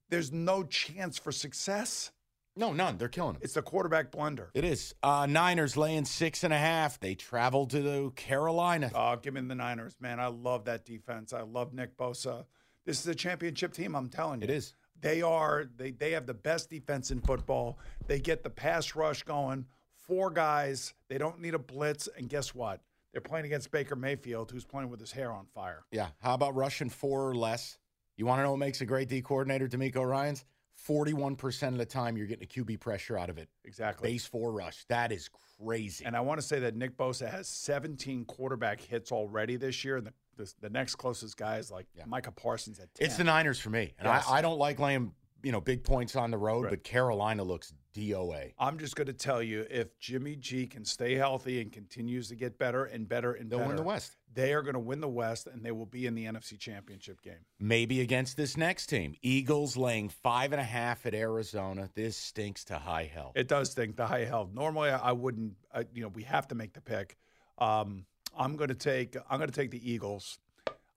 [0.10, 2.12] there's no chance for success.
[2.56, 2.98] no, none.
[2.98, 3.42] They're killing him.
[3.44, 4.50] It's the quarterback blunder.
[4.54, 4.94] It is.
[5.04, 7.00] Uh, Niners laying six and a half.
[7.00, 8.92] They travel to the Carolina.
[8.96, 10.20] Oh, give me the Niners, man.
[10.20, 11.32] I love that defense.
[11.32, 12.46] I love Nick Bosa.
[12.90, 14.46] This is a championship team, I'm telling you.
[14.46, 14.74] It is.
[15.00, 17.78] They are they they have the best defense in football.
[18.08, 19.68] They get the pass rush going.
[20.08, 20.96] Four guys.
[21.08, 22.10] They don't need a blitz.
[22.18, 22.82] And guess what?
[23.12, 25.84] They're playing against Baker Mayfield, who's playing with his hair on fire.
[25.92, 26.08] Yeah.
[26.20, 27.78] How about rushing four or less?
[28.18, 30.44] You want to know what makes a great D coordinator, DeMeco Ryans?
[30.88, 33.50] 41% of the time you're getting a QB pressure out of it.
[33.66, 34.10] Exactly.
[34.14, 34.86] Base four rush.
[34.86, 35.30] That is
[35.62, 36.06] crazy.
[36.06, 39.98] And I want to say that Nick Bosa has 17 quarterback hits already this year.
[39.98, 43.06] And the, the, the next closest guy is like Micah Parsons at 10.
[43.06, 43.94] it's the Niners for me.
[44.00, 44.26] And Yes.
[44.28, 45.12] I, I don't like laying,
[45.44, 46.70] you know, big points on the road, Right.
[46.72, 48.54] but Carolina looks DOA.
[48.58, 52.36] I'm just going to tell you if Jimmy G can stay healthy and continues to
[52.36, 54.16] get better and better and They'll win the West.
[54.32, 57.22] They are going to win the West and they will be in the NFC Championship
[57.24, 57.40] game.
[57.60, 59.16] Maybe against this next team.
[59.24, 61.90] Eagles laying five and a half at Arizona.
[61.96, 63.32] This stinks to high hell.
[63.36, 64.50] It does stink to high hell.
[64.54, 65.54] Normally, I I wouldn't.
[65.74, 67.18] I, you know, we have to make the pick.
[67.58, 68.06] Um,
[68.40, 69.18] I'm going to take.
[69.30, 70.40] I'm going to take the Eagles.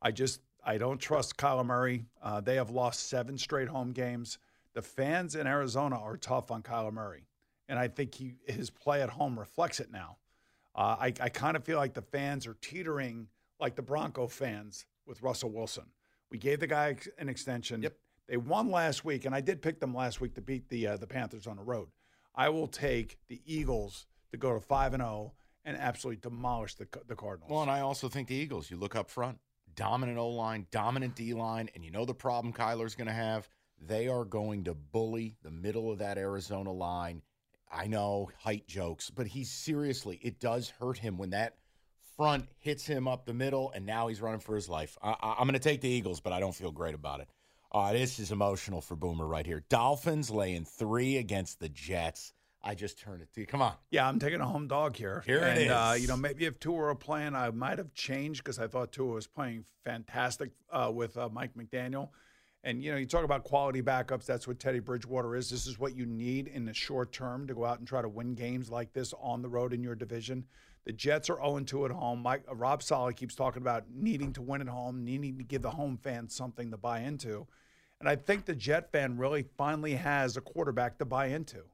[0.00, 0.40] I just.
[0.64, 2.04] I don't trust Kyler Murray.
[2.22, 4.38] Uh, they have lost seven straight home games.
[4.74, 7.26] The fans in Arizona are tough on Kyler Murray,
[7.68, 10.18] and I think he his play at home reflects it now.
[10.74, 13.26] Uh, I, I kind of feel like the fans are teetering
[13.60, 15.84] like the Bronco fans with Russell Wilson.
[16.30, 17.82] We gave the guy an extension.
[17.82, 17.96] Yep.
[18.28, 20.96] They won last week, and I did pick them last week to beat the uh,
[20.96, 21.88] the Panthers on the road.
[22.36, 25.32] I will take the Eagles to go to five and zero
[25.64, 27.50] and absolutely demolish the the Cardinals.
[27.50, 29.38] Well, and I also think the Eagles, you look up front,
[29.74, 33.48] dominant O line, dominant D line, and you know the problem Kyler's going to have?
[33.80, 37.22] They are going to bully the middle of that Arizona line.
[37.70, 41.56] I know height jokes, but he's seriously, it does hurt him when that
[42.16, 44.98] front hits him up the middle, and now he's running for his life.
[45.02, 47.28] I, I'm going to take the Eagles, but I don't feel great about it.
[47.72, 49.64] Uh, this is emotional for Boomer right here.
[49.70, 52.34] Dolphins laying three against the Jets.
[52.64, 53.46] I just turned it to you.
[53.46, 53.74] Come on.
[53.90, 55.22] Yeah, I'm taking a home dog here.
[55.26, 58.44] Here it and, Uh, you know, maybe if Tua were playing, I might have changed
[58.44, 62.10] because I thought Tua was playing fantastic uh, with uh, Mike McDaniel.
[62.64, 64.24] And you know, you talk about quality backups.
[64.24, 65.50] That's what Teddy Bridgewater is.
[65.50, 68.08] This is what you need in the short term to go out and try to
[68.08, 70.44] win games like this on the road in your division.
[70.84, 72.22] The Jets are 0 2 at home.
[72.22, 75.62] Mike, uh, Robert Saleh keeps talking about needing to win at home, needing to give
[75.62, 77.46] the home fans something to buy into.
[77.98, 81.64] And I think the Jet fan really finally has a quarterback to buy into.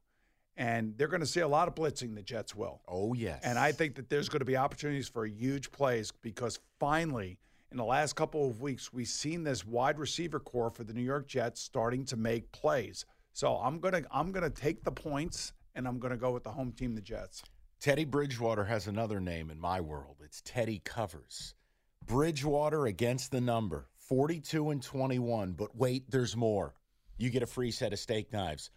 [0.58, 2.16] And they're going to see a lot of blitzing.
[2.16, 2.82] The Jets will.
[2.88, 3.40] Oh yes.
[3.44, 7.38] And I think that there's going to be opportunities for huge plays because finally,
[7.70, 11.02] in the last couple of weeks, we've seen this wide receiver corps for the New
[11.02, 13.06] York Jets starting to make plays.
[13.32, 16.72] So I'm gonna I'm gonna take the points and I'm gonna go with the home
[16.72, 17.44] team, the Jets.
[17.80, 20.16] Teddy Bridgewater has another name in my world.
[20.24, 21.54] It's Teddy Covers.
[22.04, 25.52] Bridgewater against the number 42 and 21.
[25.52, 26.74] But wait, there's more.
[27.16, 28.70] You get a free set of steak knives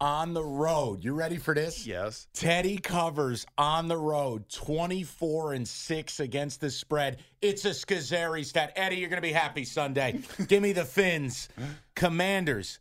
[0.00, 1.04] on the road.
[1.04, 1.86] You ready for this?
[1.86, 2.26] Yes.
[2.34, 7.18] Teddy Covers on the road 24 and 6 against the spread.
[7.40, 8.72] It's a Scazzeri stat.
[8.76, 10.20] Eddie, you're going to be happy Sunday.
[10.48, 11.48] Give me the fins.
[11.94, 12.78] Commanders.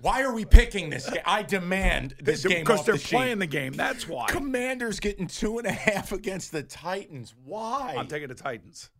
[0.00, 1.22] Why are we picking this game?
[1.24, 3.72] I demand this game because they're the playing the game.
[3.72, 4.26] That's why.
[4.28, 7.34] Commanders getting two and a half against the Titans.
[7.44, 7.94] Why?
[7.96, 8.90] I'm taking the Titans.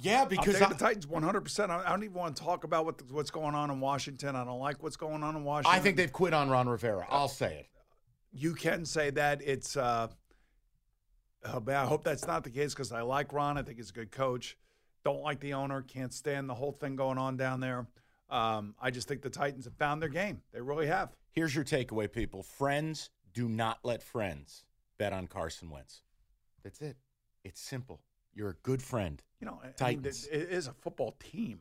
[0.00, 1.40] Yeah, because I, the Titans 100.
[1.40, 4.36] percent I don't even want to talk about what what's going on in Washington.
[4.36, 5.78] I don't like what's going on in Washington.
[5.78, 7.06] I think they've quit on Ron Rivera.
[7.10, 7.66] I'll say it.
[8.32, 9.76] you can say that it's.
[9.76, 10.08] Uh,
[11.44, 13.58] oh, I hope that's not the case because I like Ron.
[13.58, 14.56] I think he's a good coach.
[15.04, 15.82] Don't like the owner.
[15.82, 17.86] Can't stand the whole thing going on down there.
[18.30, 20.42] Um, I just think the Titans have found their game.
[20.52, 21.10] They really have.
[21.32, 22.42] Here's your takeaway, people.
[22.42, 24.64] Friends do not let friends
[24.98, 26.02] bet on Carson Wentz.
[26.62, 26.96] That's it.
[27.44, 28.00] It's simple.
[28.38, 29.20] You're a good friend.
[29.40, 30.26] You know, I mean, Titans.
[30.30, 31.58] it- is a football team.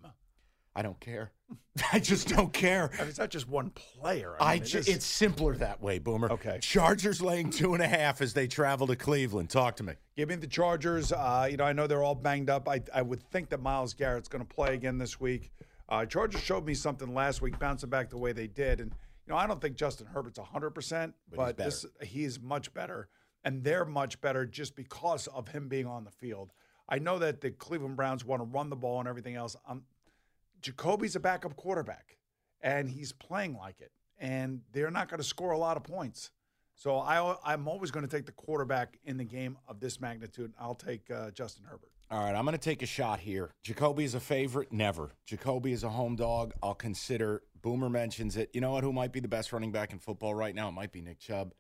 [0.76, 1.32] I don't care.
[1.92, 2.92] I just don't care.
[2.94, 4.36] I mean, it's not just one player.
[4.40, 6.32] I mean, it ju- is- it's simpler that way, Boomer.
[6.34, 6.60] Okay.
[6.62, 9.50] Chargers laying two and a half as they travel to Cleveland.
[9.50, 9.94] Talk to me.
[10.16, 11.12] Give me the Chargers.
[11.12, 12.70] Uh, you know, I know they're all banged up.
[12.70, 15.50] I, I would think that Myles Garrett's going to play again this week.
[15.90, 18.80] Uh, Chargers showed me something last week, bouncing back the way they did.
[18.80, 18.92] And,
[19.26, 22.72] you know, I don't think Justin Herbert's 100%, But but, he's this, he is much
[22.76, 23.08] better.
[23.44, 26.52] And they're much better just because of him being on the field.
[26.90, 29.56] I know that the Cleveland Browns want to run the ball and everything else.
[29.68, 29.84] Um,
[30.62, 32.18] Jacoby's a backup quarterback,
[32.62, 33.92] and he's playing like it.
[34.20, 36.32] And they're not going to score a lot of points.
[36.76, 40.54] So I, I'm always going to take the quarterback in the game of this magnitude.
[40.60, 41.90] I'll take uh, Justin Herbert.
[42.10, 43.52] All right, I'm going to take a shot here.
[43.64, 44.72] Jacoby is a favorite?
[44.72, 45.12] Never.
[45.26, 46.54] Jacoby is a home dog.
[46.64, 47.42] I'll consider.
[47.62, 48.50] Boomer mentions it.
[48.54, 48.84] You know what?
[48.84, 50.70] Who might be the best running back in football right now?
[50.70, 51.54] It might be Nick Chubb.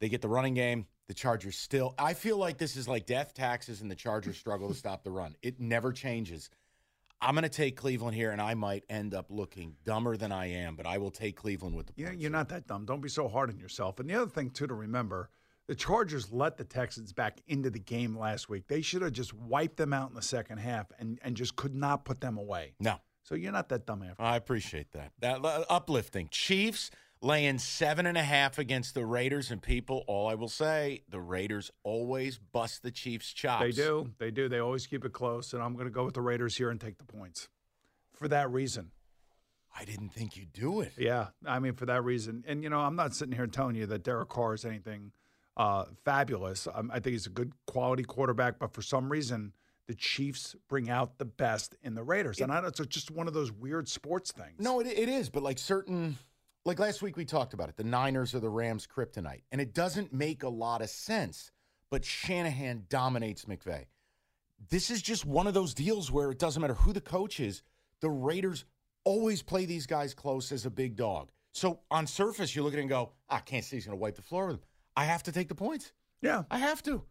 [0.00, 0.86] They get the running game.
[1.08, 1.94] The Chargers still.
[1.98, 5.10] I feel like this is like death taxes and the Chargers struggle to stop the
[5.10, 5.36] run.
[5.42, 6.50] It never changes.
[7.20, 10.46] I'm going to take Cleveland here, and I might end up looking dumber than I
[10.46, 12.84] am, but I will take Cleveland with the Yeah, you're not that dumb.
[12.84, 13.98] Don't be so hard on yourself.
[13.98, 15.30] And the other thing, too, to remember
[15.66, 18.66] the Chargers let the Texans back into the game last week.
[18.68, 21.74] They should have just wiped them out in the second half and, and just could
[21.74, 22.74] not put them away.
[22.80, 24.22] No, So you're not that dumb after.
[24.22, 25.12] I appreciate that.
[25.20, 26.28] That uh, uplifting.
[26.30, 26.90] Chiefs
[27.24, 30.04] laying seven and a half against the Raiders, and people.
[30.06, 33.64] All I will say, the Raiders always bust the Chiefs' chops.
[33.64, 34.10] They do.
[34.18, 34.48] They do.
[34.48, 35.54] They always keep it close.
[35.54, 37.48] And I'm going to go with the Raiders here and take the points
[38.12, 38.90] for that reason.
[39.76, 40.92] I didn't think you'd do it.
[40.96, 42.44] Yeah, I mean for that reason.
[42.46, 45.10] And you know, I'm not sitting here telling you that Derek Carr is anything
[45.56, 46.68] uh, fabulous.
[46.72, 49.52] Um, I think he's a good quality quarterback, but for some reason,
[49.88, 53.26] the Chiefs bring out the best in the Raiders, and I know it's just one
[53.26, 54.60] of those weird sports things.
[54.60, 56.18] No, it, it is, but like certain,
[56.64, 57.76] like last week we talked about it.
[57.76, 61.50] The Niners are the Rams' kryptonite, and it doesn't make a lot of sense.
[61.90, 63.84] But Shanahan dominates McVay.
[64.70, 67.62] This is just one of those deals where it doesn't matter who the coach is.
[68.00, 68.64] The Raiders
[69.04, 71.30] always play these guys close as a big dog.
[71.52, 74.00] So on surface, you look at it and go, "I can't see he's going to
[74.00, 74.64] wipe the floor with them."
[74.96, 75.92] I have to take the points.
[76.22, 76.44] yeah.
[76.50, 77.02] I have to,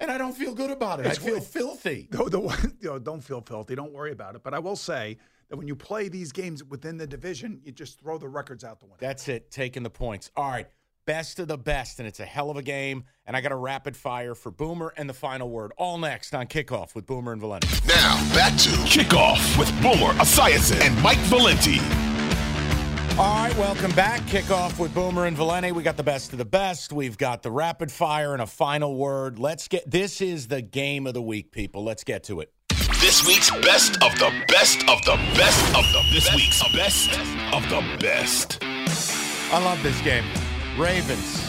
[0.00, 1.06] and I don't feel good about it.
[1.06, 2.08] It's I feel filthy.
[2.12, 3.74] No, the one, you know, don't feel filthy.
[3.74, 4.42] Don't worry about it.
[4.42, 5.18] But I will say
[5.48, 8.80] that when you play these games within the division, you just throw the records out
[8.80, 8.98] the window.
[9.00, 10.30] That's it, taking the points.
[10.36, 10.66] All right,
[11.06, 13.04] best of the best, and it's a hell of a game.
[13.26, 15.72] And I got a rapid fire for Boomer and the final word.
[15.76, 17.68] All next on kickoff with Boomer and Valenti.
[17.86, 21.78] Now, back to Kickoff with Boomer Esiason and Mike Valenti.
[23.18, 24.22] All right, welcome back.
[24.22, 25.70] Kickoff with Boomer and Valenti.
[25.70, 26.94] We got the best of the best.
[26.94, 29.38] We've got the rapid fire and a final word.
[29.38, 31.84] Let's get this is the game of the week, people.
[31.84, 32.52] Let's get to it.
[33.02, 37.10] This week's best of the best of the best of the this week's best
[37.52, 38.58] of the best.
[38.62, 40.22] I love this game.
[40.78, 41.44] Ravens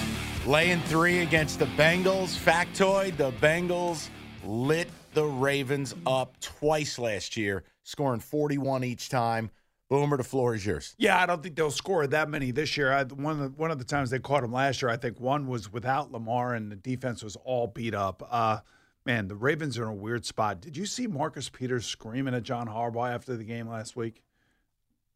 [0.47, 2.35] laying three against the Bengals.
[2.35, 4.09] Factoid: the Bengals
[4.43, 9.51] lit the Ravens up twice last year, scoring 41 each time.
[9.89, 10.95] Boomer, the floor is yours.
[10.97, 12.91] Yeah, I don't think they'll score that many this year.
[12.91, 15.19] I, one of the, one of the times they caught him last year, I think
[15.19, 18.27] one was without Lamar and the defense was all beat up.
[18.27, 18.61] Uh,
[19.05, 20.61] man, the Ravens are in a weird spot.
[20.61, 24.23] Did you see Marcus Peters screaming at John Harbaugh after the game last week?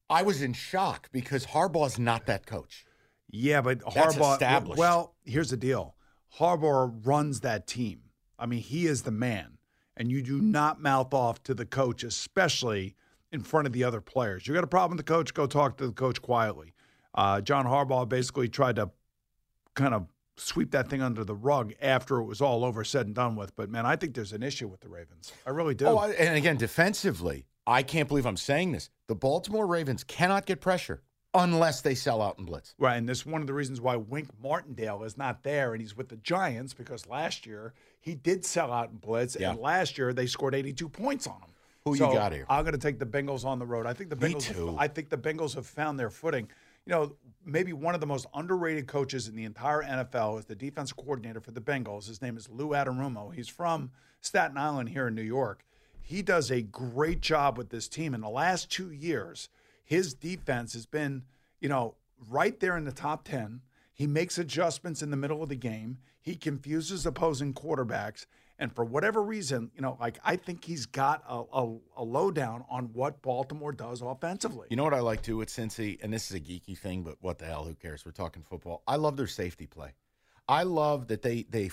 [0.09, 2.85] I was in shock because Harbaugh's not that coach.
[3.29, 4.33] Yeah, but That's Harbaugh.
[4.33, 4.79] established.
[4.79, 5.95] Well, here's the deal:
[6.39, 8.01] Harbaugh runs that team.
[8.39, 9.57] I mean, he is the man,
[9.97, 12.95] and you do not mouth off to the coach, especially
[13.31, 14.47] in front of the other players.
[14.47, 15.33] You got a problem with the coach?
[15.33, 16.73] Go talk to the coach quietly.
[17.13, 18.91] Uh, John Harbaugh basically tried to
[19.73, 20.07] kind of
[20.38, 23.55] sweep that thing under the rug after it was all over, said and done with.
[23.55, 25.33] But man, I think there's an issue with the Ravens.
[25.45, 25.85] I really do.
[25.88, 28.89] Oh, and again, defensively, I can't believe I'm saying this.
[29.07, 31.01] The Baltimore Ravens cannot get pressure
[31.33, 32.73] unless they sell out in blitz.
[32.79, 35.81] Right, and this is one of the reasons why Wink Martindale is not there, and
[35.81, 39.51] he's with the Giants because last year he did sell out in blitz, Yeah.
[39.51, 41.49] and last year they scored 82 points on him.
[41.85, 42.45] Who you got here?
[42.49, 43.85] I'm going to take the Bengals on the road.
[43.85, 44.53] I think the Me Bengals.
[44.53, 44.75] too.
[44.77, 46.49] I think the Bengals have found their footing.
[46.88, 47.15] You know,
[47.45, 51.41] maybe one of the most underrated coaches in the entire NFL is the defense coordinator
[51.41, 52.07] for the Bengals.
[52.07, 53.33] His name is Lou Anarumo.
[53.33, 55.65] He's from Staten Island here in New York.
[56.01, 58.13] He does a great job with this team.
[58.13, 59.49] In the last two years,
[59.83, 61.23] his defense has been,
[61.59, 61.95] you know,
[62.29, 63.59] right there in the top 10.
[63.93, 65.97] He makes adjustments in the middle of the game.
[66.21, 68.27] He confuses opposing quarterbacks.
[68.59, 72.65] And for whatever reason, you know, like I think he's got a, a, a lowdown
[72.69, 74.67] on what Baltimore does offensively.
[74.71, 77.17] You know what I like too with Cincy, and this is a geeky thing, but
[77.21, 77.65] what the hell?
[77.65, 78.05] Who cares?
[78.05, 78.81] We're talking football.
[78.87, 79.93] I love their safety play.
[80.49, 81.71] I love that they they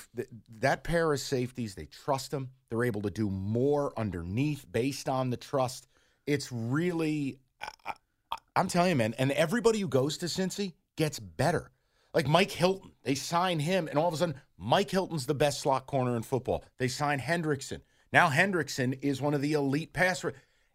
[0.58, 1.74] that pair of safeties.
[1.74, 2.50] They trust them.
[2.68, 5.86] They're able to do more underneath based on the trust.
[6.26, 7.38] It's really,
[7.86, 7.92] I,
[8.56, 9.14] I'm telling you, man.
[9.16, 11.70] And everybody who goes to Cincy gets better.
[12.14, 15.60] Like Mike Hilton, they sign him, and all of a sudden, Mike Hilton's the best
[15.60, 16.64] slot corner in football.
[16.78, 17.80] They sign Hendrickson.
[18.12, 20.34] Now Hendrickson is one of the elite passer.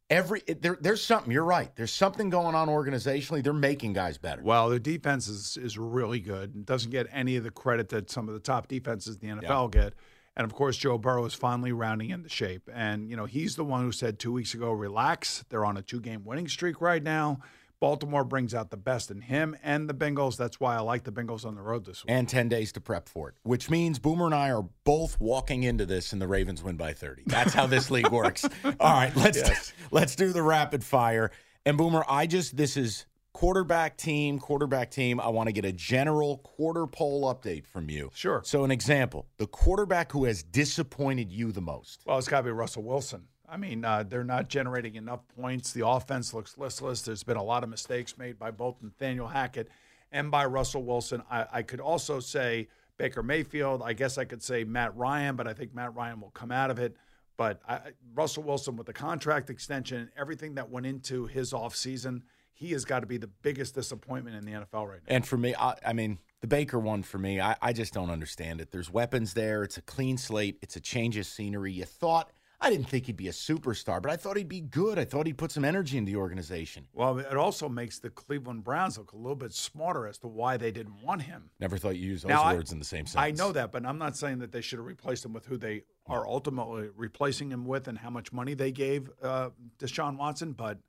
[0.09, 1.31] Every there, there's something.
[1.31, 1.73] You're right.
[1.75, 3.43] There's something going on organizationally.
[3.43, 4.41] They're making guys better.
[4.43, 8.09] Well, their defense is, is really good and doesn't get any of the credit that
[8.09, 9.93] some of the top defenses in the NFL get.
[10.35, 12.69] And of course, Joe Burrow is finally rounding into shape.
[12.73, 15.43] And, you know, he's the one who said two weeks ago, relax.
[15.49, 17.39] They're on a two game winning streak right now.
[17.79, 20.35] Baltimore brings out the best in him and the Bengals.
[20.35, 22.11] That's why I like the Bengals on the road this week.
[22.11, 25.63] and 10 days to prep for it, which means Boomer and I are both walking
[25.63, 27.23] into this and the Ravens win by 30.
[27.27, 28.43] That's how this league works.
[28.79, 31.31] All right, let's let's do the rapid fire.
[31.65, 35.21] And Boomer, I just this is quarterback team, quarterback team.
[35.21, 38.11] I want to get a general quarter poll update from you.
[38.13, 38.41] Sure.
[38.43, 42.01] So an example, the quarterback who has disappointed you the most.
[42.05, 43.28] Well, it's got to be Russell Wilson.
[43.51, 45.71] I mean, uh, they're not generating enough points.
[45.71, 47.01] The offense looks listless.
[47.01, 49.69] There's been a lot of mistakes made by both Nathaniel Hackett
[50.11, 51.23] and by Russell Wilson.
[51.29, 53.81] I, I could also say Baker Mayfield.
[53.83, 56.69] I guess I could say Matt Ryan, but I think Matt Ryan will come out
[56.69, 56.95] of it.
[57.37, 57.79] But I,
[58.13, 62.23] Russell Wilson, with the contract extension and everything that went into his offseason,
[62.53, 65.15] he has got to be the biggest disappointment in the NFL right now.
[65.15, 68.09] And for me, I, I mean, the Baker one for me, I, I just don't
[68.09, 68.71] understand it.
[68.71, 69.63] There's weapons there.
[69.63, 70.57] It's a clean slate.
[70.61, 71.71] It's a change of scenery.
[71.71, 72.29] You thought
[72.61, 74.99] I didn't think he'd be a superstar, but I thought he'd be good.
[74.99, 76.87] I thought he'd put some energy in the organization.
[76.93, 80.57] Well, it also makes the Cleveland Browns look a little bit smarter as to why
[80.57, 81.51] they didn't want him.
[81.61, 83.39] Never thought you used those Now, I- words in the same sentence.
[83.39, 85.57] I know that, but I'm not saying that they should have replaced him with who
[85.57, 90.51] they are ultimately replacing him with and how much money they gave uh, Deshaun Watson.
[90.53, 90.79] But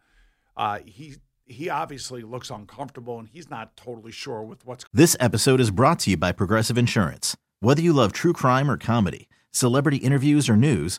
[0.56, 1.14] uh, he
[1.46, 4.84] he obviously looks uncomfortable and he's not totally sure with what's.
[4.92, 7.36] This episode is brought to you by Progressive Insurance.
[7.60, 10.98] Whether you love true crime or comedy, celebrity interviews or news,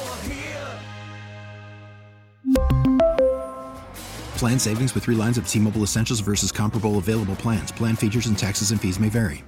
[4.41, 7.71] Plan savings with three lines of T Mobile Essentials versus comparable available plans.
[7.71, 9.43] Plan features and taxes and fees may vary.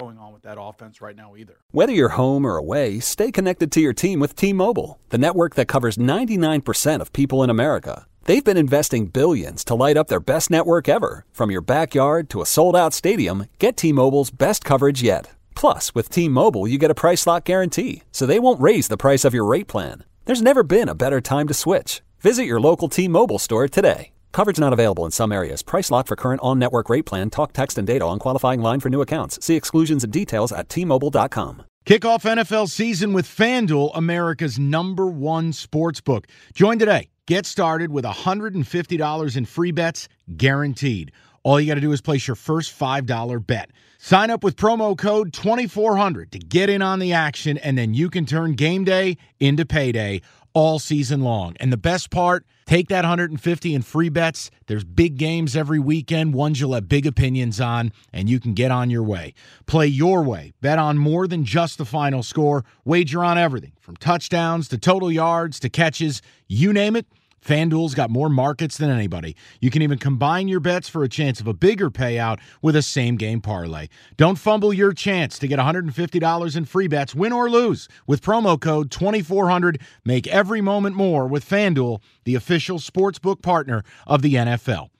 [0.00, 1.56] going on with that offense right now either.
[1.70, 5.68] Whether you're home or away, stay connected to your team with T-Mobile, the network that
[5.68, 8.06] covers 99% of people in America.
[8.24, 11.26] They've been investing billions to light up their best network ever.
[11.34, 15.32] From your backyard to a sold-out stadium, get T-Mobile's best coverage yet.
[15.54, 19.26] Plus, with T-Mobile, you get a price lock guarantee, so they won't raise the price
[19.26, 20.04] of your rate plan.
[20.24, 22.00] There's never been a better time to switch.
[22.20, 24.12] Visit your local T-Mobile store today.
[24.30, 25.62] Coverage not available in some areas.
[25.62, 27.30] Price lock for current on network rate plan.
[27.30, 29.44] Talk, text, and data on qualifying line for new accounts.
[29.44, 31.62] See exclusions and details at tmobile.com.
[31.86, 36.26] Kick off NFL season with FanDuel, America's number one sports book.
[36.52, 37.08] Join today.
[37.26, 40.06] Get started with $150 in free bets
[40.36, 41.12] guaranteed.
[41.42, 43.70] All you got to do is place your first $5 bet.
[43.96, 48.10] Sign up with promo code 2400 to get in on the action, and then you
[48.10, 50.20] can turn game day into payday
[50.52, 51.56] all season long.
[51.60, 54.50] And the best part, take that 150 in free bets.
[54.66, 58.70] There's big games every weekend, ones you'll have big opinions on, and you can get
[58.70, 59.34] on your way.
[59.66, 60.52] Play your way.
[60.60, 62.64] Bet on more than just the final score.
[62.84, 67.06] Wager on everything from touchdowns to total yards to catches, you name it.
[67.44, 69.34] FanDuel's got more markets than anybody.
[69.60, 72.82] You can even combine your bets for a chance of a bigger payout with a
[72.82, 73.88] same game parlay.
[74.16, 78.60] Don't fumble your chance to get $150 in free bets, win or lose, with promo
[78.60, 79.80] code 2400.
[80.04, 84.90] Make every moment more with FanDuel, the official sportsbook partner of the NFL.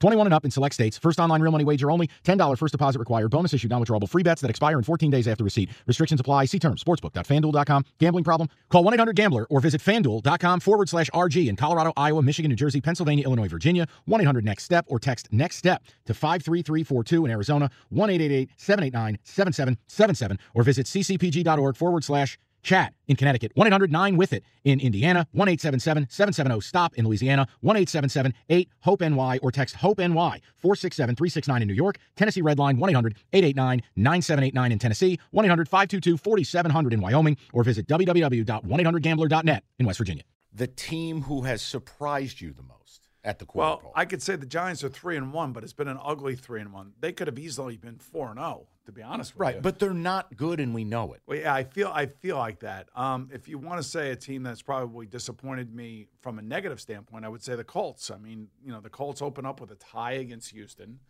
[0.00, 0.98] 21 and up in select states.
[0.98, 2.10] First online real money wager only.
[2.24, 3.30] $10 first deposit required.
[3.30, 5.70] Bonus issued non-withdrawable free bets that expire in 14 days after receipt.
[5.86, 6.46] Restrictions apply.
[6.46, 6.82] See terms.
[6.82, 7.84] Sportsbook.fanduel.com.
[7.98, 8.48] Gambling problem?
[8.70, 13.24] Call 1-800-GAMBLER or visit fanduel.com forward slash RG in Colorado, Iowa, Michigan, New Jersey, Pennsylvania,
[13.24, 13.86] Illinois, Virginia.
[14.08, 17.70] 1-800-NEXT-STEP or text NEXT STEP to 53342 in Arizona.
[17.92, 24.80] 1-888-789-7777 or visit ccpg.org forward slash Chat in Connecticut, 1 800 9 with it in
[24.80, 29.98] Indiana, 1 877 770 STOP in Louisiana, 1 877 8 HOPE NY or text HOPE
[29.98, 35.18] NY 467 369 in New York, Tennessee Red Line 1 800 889 9789 in Tennessee,
[35.30, 40.24] 1 800 522 4700 in Wyoming, or visit www.1800gambler.net in West Virginia.
[40.52, 42.79] The team who has surprised you the most
[43.24, 43.92] at the quarter Well, pole.
[43.94, 46.60] I could say the Giants are three and one, but it's been an ugly three
[46.60, 46.92] and one.
[47.00, 49.54] They could have easily been four and zero, to be honest with you.
[49.54, 51.20] Right, but they're not good, and we know it.
[51.26, 52.88] Well, yeah, I feel I feel like that.
[52.94, 56.80] Um, if you want to say a team that's probably disappointed me from a negative
[56.80, 58.10] standpoint, I would say the Colts.
[58.10, 61.00] I mean, you know, the Colts open up with a tie against Houston,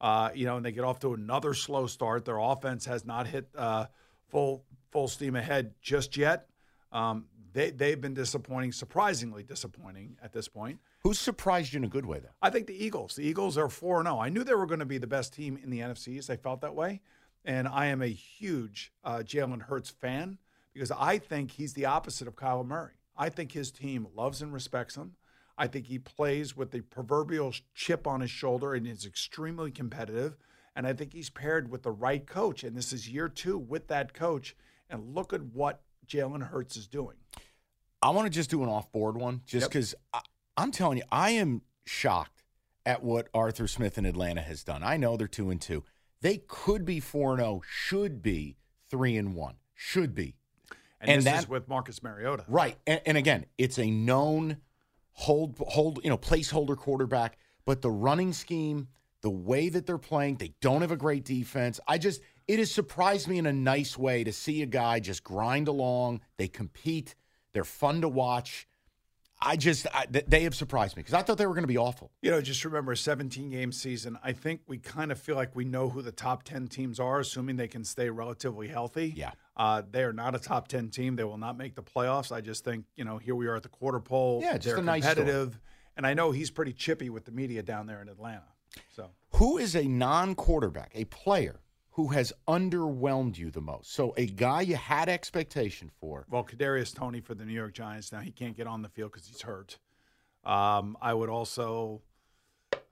[0.00, 2.24] uh, you know, and they get off to another slow start.
[2.26, 3.86] Their offense has not hit uh,
[4.28, 6.46] full full steam ahead just yet.
[6.92, 10.78] Um, they they've been disappointing, surprisingly disappointing at this point.
[11.04, 12.30] Who's surprised you in a good way, though?
[12.40, 13.14] I think the Eagles.
[13.14, 14.18] The Eagles are 4 0.
[14.18, 16.30] I knew they were going to be the best team in the NFC East.
[16.30, 17.02] I felt that way.
[17.44, 20.38] And I am a huge uh, Jalen Hurts fan
[20.72, 22.94] because I think he's the opposite of Kyler Murray.
[23.18, 25.16] I think his team loves and respects him.
[25.58, 30.38] I think he plays with the proverbial chip on his shoulder and is extremely competitive.
[30.74, 32.64] And I think he's paired with the right coach.
[32.64, 34.56] And this is year two with that coach.
[34.88, 37.16] And look at what Jalen Hurts is doing.
[38.00, 39.70] I want to just do an off board one just Yep.
[40.56, 42.42] I'm telling you, I am shocked
[42.86, 44.82] at what Arthur Smith in Atlanta has done.
[44.82, 45.84] I know they're two and two.
[46.20, 48.56] They could be four and zero, should be
[48.90, 50.36] three and one, should be.
[51.00, 52.44] And, And this that- is with Marcus Mariota.
[52.48, 52.76] Right.
[52.86, 54.58] And, and again, it's a known
[55.12, 58.88] hold hold, you know, placeholder quarterback, but the running scheme,
[59.22, 61.80] the way that they're playing, they don't have a great defense.
[61.86, 65.24] I just it has surprised me in a nice way to see a guy just
[65.24, 66.20] grind along.
[66.36, 67.14] They compete.
[67.52, 68.66] They're fun to watch.
[69.46, 71.76] I just I, they have surprised me because I thought they were going to be
[71.76, 72.10] awful.
[72.22, 74.18] You know, just remember a 17 game season.
[74.24, 77.20] I think we kind of feel like we know who the top 10 teams are,
[77.20, 79.12] assuming they can stay relatively healthy.
[79.14, 79.32] Yeah.
[79.56, 81.16] Uh, they are not a top 10 team.
[81.16, 82.32] They will not make the playoffs.
[82.32, 84.40] I just think, you know, here we are at the quarter pole.
[84.42, 85.16] Yeah, just They're a nice story.
[85.16, 85.60] competitive.
[85.96, 88.48] and I know he's pretty chippy with the media down there in Atlanta.
[88.96, 91.60] So Who is a non-quarterback, a player
[91.94, 93.92] who has underwhelmed you the most?
[93.92, 96.26] So a guy you had expectation for.
[96.28, 98.12] Well, Kadarius Toney for the New York Giants.
[98.12, 99.78] Now he can't get on the field because he's hurt.
[100.44, 102.02] Um, I would also,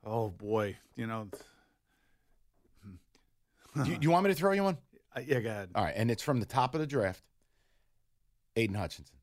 [0.05, 1.29] oh boy, you know,
[3.75, 4.79] do, you, you want me to throw you one?
[5.17, 5.71] uh, yeah, go ahead.
[5.75, 7.23] All right, and it's from the top of the draft.
[8.57, 9.17] Aiden Hutchinson.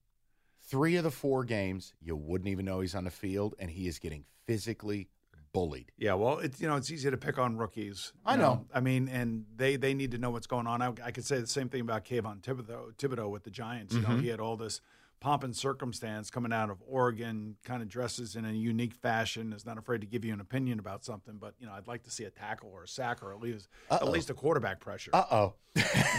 [0.64, 3.88] Three of the four games, you wouldn't even know he's on the field, and he
[3.88, 5.08] is getting physically
[5.54, 5.92] bullied.
[5.98, 8.14] Yeah, well, it's you know it's easy to pick on rookies.
[8.26, 8.66] I you know.
[8.74, 10.82] I mean, and they they need to know what's going on.
[10.82, 13.94] I, I could say the same thing about Kayvon Thibodeaux, Thibodeaux with the Giants.
[13.96, 14.22] You know, Mhm.
[14.22, 14.82] he had all this
[15.20, 19.66] pomp and circumstance coming out of Oregon, kind of dresses in a unique fashion, is
[19.66, 21.36] not afraid to give you an opinion about something.
[21.38, 23.68] But you know, I'd like to see a tackle or a sack or at least
[23.90, 24.06] Uh-oh.
[24.08, 25.12] at least a quarterback pressure.
[25.14, 25.54] Uh oh.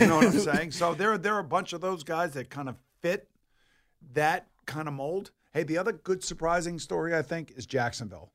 [0.01, 0.71] You know what I'm saying?
[0.73, 3.29] So there, there are a bunch of those guys that kind of fit
[4.13, 5.31] that kind of mold.
[5.53, 8.31] Hey, the other good surprising story I think is Jacksonville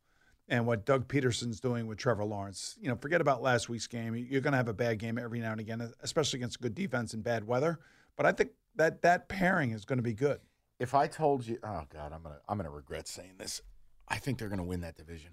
[0.48, 2.78] and what Doug Pederson's doing with Trevor Lawrence.
[2.80, 4.16] You know, forget about last week's game.
[4.16, 7.14] You're going to have a bad game every now and again, especially against good defense
[7.14, 7.80] in bad weather.
[8.16, 10.40] But I think that that pairing is going to be good.
[10.80, 13.62] If I told you, oh God, I'm gonna I'm gonna regret saying this.
[14.10, 15.32] I think they're gonna win that division.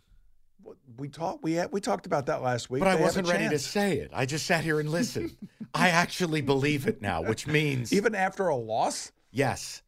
[0.96, 2.78] We talked we had, we talked about that last week.
[2.78, 4.12] But I They a wasn't ready to say it.
[4.14, 5.36] I just sat here and listened.
[5.74, 9.10] I actually believe it now, which means even after a loss.
[9.32, 9.81] Yes,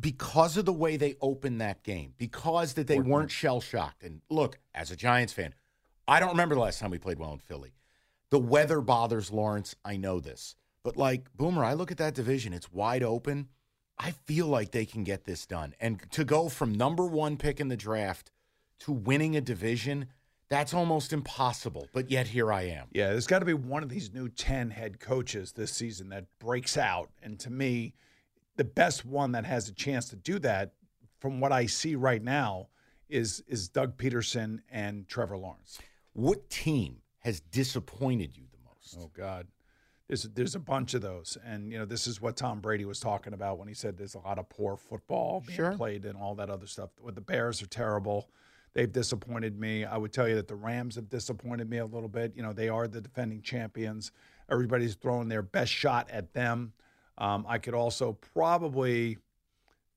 [0.00, 4.02] because of the way they opened that game, because that they weren't shell shocked.
[4.02, 5.54] And look, as a Giants fan,
[6.08, 7.72] I don't remember the last time we played well in Philly.
[8.30, 9.74] The weather bothers Lawrence.
[9.84, 10.54] I know this.
[10.82, 13.48] But like Boomer, I look at that division, it's wide open.
[13.98, 15.74] I feel like they can get this done.
[15.78, 18.30] And to go from number one pick in the draft
[18.80, 20.06] to winning a division,
[20.48, 21.86] that's almost impossible.
[21.92, 22.88] But yet here I am.
[22.92, 26.26] Yeah, there's got to be one of these new 10 head coaches this season that
[26.38, 27.10] breaks out.
[27.22, 27.92] And to me,
[28.60, 30.74] the best one that has a chance to do that,
[31.18, 32.68] from what I see right now,
[33.08, 35.78] is is Doug Pederson and Trevor Lawrence.
[36.12, 38.98] What team has disappointed you the most?
[39.00, 39.46] Oh God.
[40.08, 41.38] There's there's a bunch of those.
[41.42, 44.14] And you know, this is what Tom Brady was talking about when he said there's
[44.14, 45.72] a lot of poor football being Sure.
[45.72, 46.90] played and all that other stuff.
[47.00, 48.28] What the Bears are terrible.
[48.74, 49.86] They've disappointed me.
[49.86, 52.34] I would tell you that the Rams have disappointed me a little bit.
[52.36, 54.12] You know, they are the defending champions.
[54.50, 56.74] Everybody's throwing their best shot at them.
[57.20, 59.18] Um, I could also probably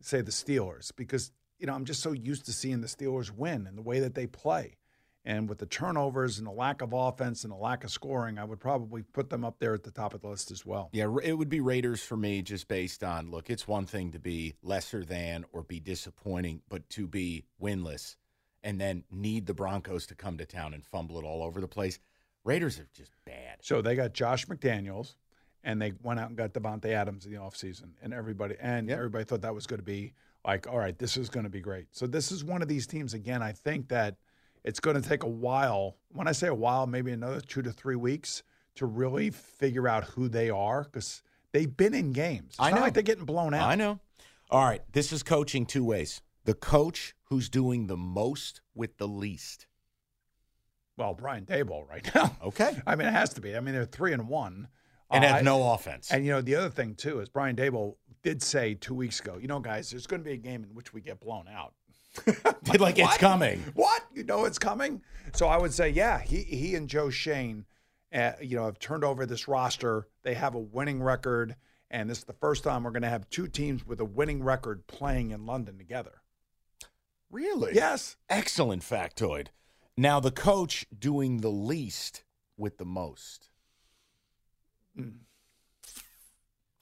[0.02, 3.66] say the Steelers because you know I'm just so used to seeing the Steelers win
[3.66, 4.78] and the way that they play.
[5.26, 8.44] And with the turnovers and the lack of offense and the lack of scoring, I
[8.44, 10.90] would probably put them up there at the top of the list as well.
[10.92, 14.20] Yeah, it would be Raiders for me just based on look, it's one thing to
[14.20, 18.18] be lesser than or be disappointing, but to be winless
[18.64, 21.68] and then need the Broncos to come to town and fumble it all over the
[21.68, 22.00] place.
[22.44, 23.60] Raiders are just bad.
[23.62, 25.16] So they got Josh McDaniels,
[25.64, 27.92] and they went out and got Davante Adams in the offseason.
[28.02, 30.14] And everybody and everybody thought that was going to be
[30.46, 31.88] like, all right, this is going to be great.
[31.92, 33.42] So this is one of these teams again.
[33.42, 34.16] I think that
[34.64, 35.96] it's going to take a while.
[36.10, 38.44] When I say a while, maybe another two to three weeks
[38.76, 42.52] to really figure out who they are because they've been in games.
[42.52, 42.82] It's I not know.
[42.82, 43.70] like they're getting blown out.
[43.70, 44.00] I know.
[44.50, 46.22] All right, this is coaching two ways.
[46.46, 49.68] The coach who's doing the most with the least.
[50.98, 52.36] Well, Brian Daboll right now.
[52.44, 52.78] Okay.
[52.86, 53.56] I mean, it has to be.
[53.56, 54.68] I mean, they're three and one.
[55.14, 56.12] And have no offense.
[56.12, 59.38] And you know, the other thing too is Brian Daboll did say two weeks ago,
[59.40, 61.74] you know, guys, there's going to be a game in which we get blown out.
[62.80, 63.64] Like it's coming.
[63.76, 64.04] What?
[64.14, 65.02] You know it's coming?
[65.34, 67.66] So I would say, yeah, he he and Joe Schoen,
[68.14, 70.08] uh, you know, have turned over this roster.
[70.24, 71.56] They have a winning record,
[71.92, 74.44] and this is the first time we're going to have two teams with a winning
[74.44, 76.22] record playing in London together.
[77.30, 77.74] Really?
[77.74, 78.16] Yes.
[78.30, 79.48] Excellent factoid.
[79.98, 82.24] Now the coach doing the least
[82.58, 83.50] with the most.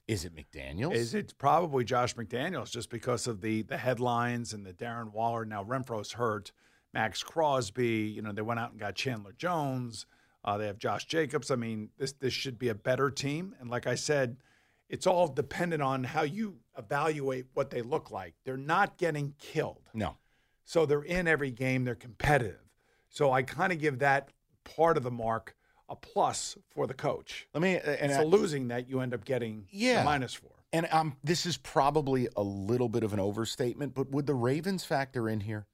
[0.08, 0.94] Is it McDaniels?
[0.94, 5.44] Is it probably Josh McDaniels just because of the the headlines and the Darren Waller?
[5.44, 6.52] Now Renfrow's hurt,
[6.92, 8.12] Maxx Crosby.
[8.14, 10.06] You know they went out and got Chandler Jones.
[10.44, 11.50] Uh, they have Josh Jacobs.
[11.50, 13.54] I mean this this should be a better team.
[13.60, 14.36] And like I said,
[14.88, 18.34] it's all dependent on how you evaluate what they look like.
[18.44, 20.16] They're not getting killed, No.
[20.64, 21.84] so they're in every game.
[21.84, 22.58] They're competitive.
[23.08, 24.30] So I kind of give that
[24.64, 25.54] part of the mark
[25.92, 27.46] a plus for the coach.
[27.54, 27.76] Let me.
[27.76, 30.00] uh, And it's I- losing that you end up getting Yeah.
[30.00, 30.40] a minus.
[30.72, 34.84] And um, this is probably a little bit of an overstatement, but would the Ravens
[34.84, 35.66] factor in here?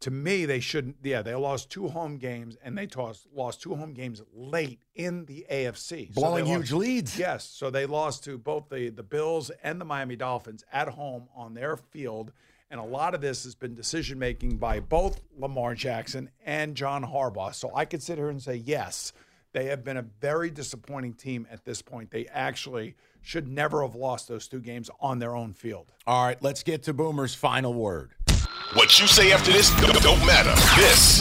[0.00, 0.96] to me, they shouldn't.
[1.02, 5.24] Yeah, they lost two home games, and they tossed, lost two home games late in
[5.24, 7.18] the AFC, So Blowing they huge lost- leads.
[7.18, 11.28] Yes, so they lost to both the the Bills and the Miami Dolphins at home
[11.34, 12.32] on their field,
[12.70, 17.02] and a lot of this has been decision making by both Lamar Jackson and John
[17.02, 17.54] Harbaugh.
[17.54, 19.14] So I could sit here and say yes.
[19.54, 22.10] They have been a very disappointing team at this point.
[22.10, 25.92] They actually should never have lost those two games on their own field.
[26.08, 28.10] All right, let's get to Boomer's final word.
[28.74, 30.52] What you say after this don't don't matter.
[30.74, 31.20] This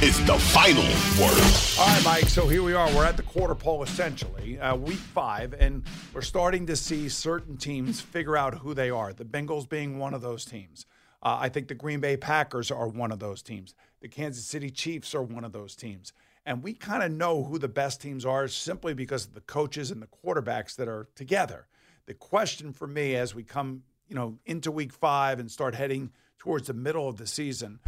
[0.00, 0.84] is the final
[1.20, 1.42] word.
[1.80, 2.28] All right, Mike.
[2.28, 2.88] So here we are.
[2.94, 5.82] We're at the quarter pole essentially, uh, week five, and
[6.14, 9.12] we're starting to see certain teams figure out who they are.
[9.12, 10.86] The Bengals being one of those teams.
[11.20, 13.74] Uh, I think the Green Bay Packers are one of those teams.
[14.00, 16.12] The Kansas City Chiefs are one of those teams.
[16.44, 19.90] And we kind of know who the best teams are simply because of the coaches
[19.90, 21.66] and the quarterbacks that are together.
[22.06, 26.10] The question for me as we come, you know, into week five and start heading
[26.38, 27.78] towards the middle of the season,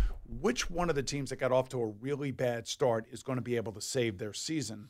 [0.40, 3.36] which one of the teams that got off to a really bad start is going
[3.36, 4.88] to be able to save their season?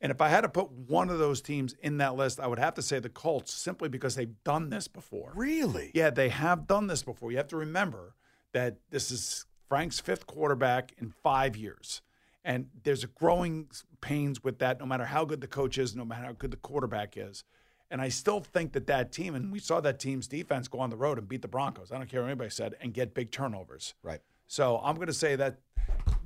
[0.00, 2.60] And if I had to put one of those teams in that list, I would
[2.60, 5.32] have to say the Colts simply because they've done this before.
[5.34, 5.90] Really?
[5.94, 7.30] Yeah, they have done this before.
[7.30, 8.14] You have to remember
[8.52, 12.00] that this is Frank's fifth quarterback in five years.
[12.44, 13.68] And there's a growing
[14.00, 16.56] pains with that, no matter how good the coach is, no matter how good the
[16.56, 17.44] quarterback is.
[17.90, 20.90] And I still think that that team, and we saw that team's defense go on
[20.90, 21.90] the road and beat the Broncos.
[21.92, 23.94] I don't care what anybody said, and get big turnovers.
[24.02, 24.20] Right.
[24.46, 25.58] So I'm going to say that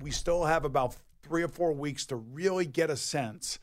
[0.00, 3.58] we still have about three or four weeks to really get a sense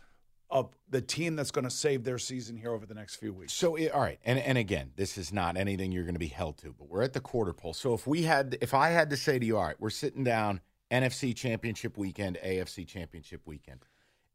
[0.49, 3.53] of the team that's going to save their season here over the next few weeks.
[3.53, 6.27] So, it- all right, and and again, this is not anything you're going to be
[6.27, 7.73] held to, but we're at the quarter pole.
[7.73, 10.25] So, if we had, if I had to say to you, all right, we're sitting
[10.25, 10.59] down,
[10.91, 13.79] NFC Championship weekend, AFC Championship weekend.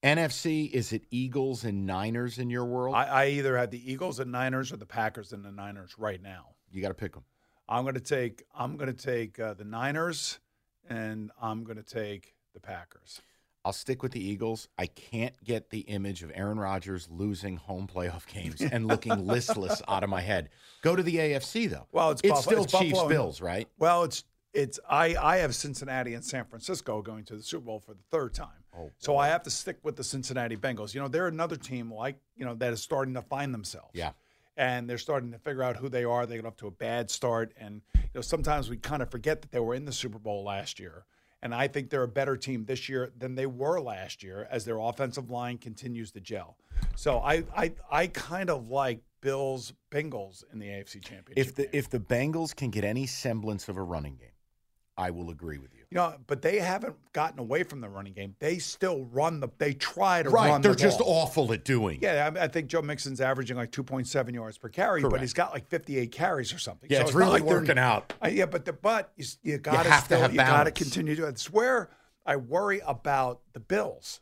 [0.02, 2.94] NFC is it Eagles and Niners in your world?
[2.94, 6.22] I, I either have the Eagles and Niners or the Packers and the Niners right
[6.22, 6.50] now.
[6.70, 7.24] you got to pick them.
[7.68, 10.38] I'm going to take I'm going to take uh, the Niners,
[10.88, 13.20] and I'm going to take the Packers.
[13.64, 14.68] I'll stick with the Eagles.
[14.78, 19.82] I can't get the image of Aaron Rodgers losing home playoff games and looking listless
[19.88, 20.50] out of my head.
[20.82, 21.88] Go to the AFC though.
[21.90, 23.08] Well, it's, it's Buffalo, still it's Chiefs Buffalo.
[23.08, 23.68] Bills, right?
[23.78, 24.22] Well, it's
[24.56, 28.02] it's I I have Cincinnati and San Francisco going to the Super Bowl for the
[28.10, 28.64] third time.
[28.76, 30.94] Oh, so I have to stick with the Cincinnati Bengals.
[30.94, 33.90] You know, they're another team like you know that is starting to find themselves.
[33.94, 34.12] Yeah.
[34.58, 36.24] And they're starting to figure out who they are.
[36.24, 39.42] They got off to a bad start, and you know sometimes we kind of forget
[39.42, 41.04] that they were in the Super Bowl last year.
[41.42, 44.64] And I think they're a better team this year than they were last year as
[44.64, 46.56] their offensive line continues to gel.
[46.96, 51.36] So I I, I kind of like Bills Bengals in the AFC Championship.
[51.36, 54.30] If the if the Bengals can get any semblance of a running game,
[54.98, 55.80] I will agree with you.
[55.90, 58.34] You know, but they haven't gotten away from the running game.
[58.38, 59.48] They still run the.
[59.58, 60.62] They try to Right, run.
[60.62, 61.96] they're the just awful at doing.
[61.98, 62.02] it.
[62.02, 65.52] Yeah, I, I think Joe Mixon's averaging like 2.7 yards per carry, but he's got
[65.52, 66.88] like 58 carries or something.
[66.90, 68.14] Yeah, So it's not really like working out.
[68.24, 71.26] Uh, yeah, but the but you, you got to still you got to continue to.
[71.26, 71.90] It's where
[72.24, 74.20] I worry about the Bills.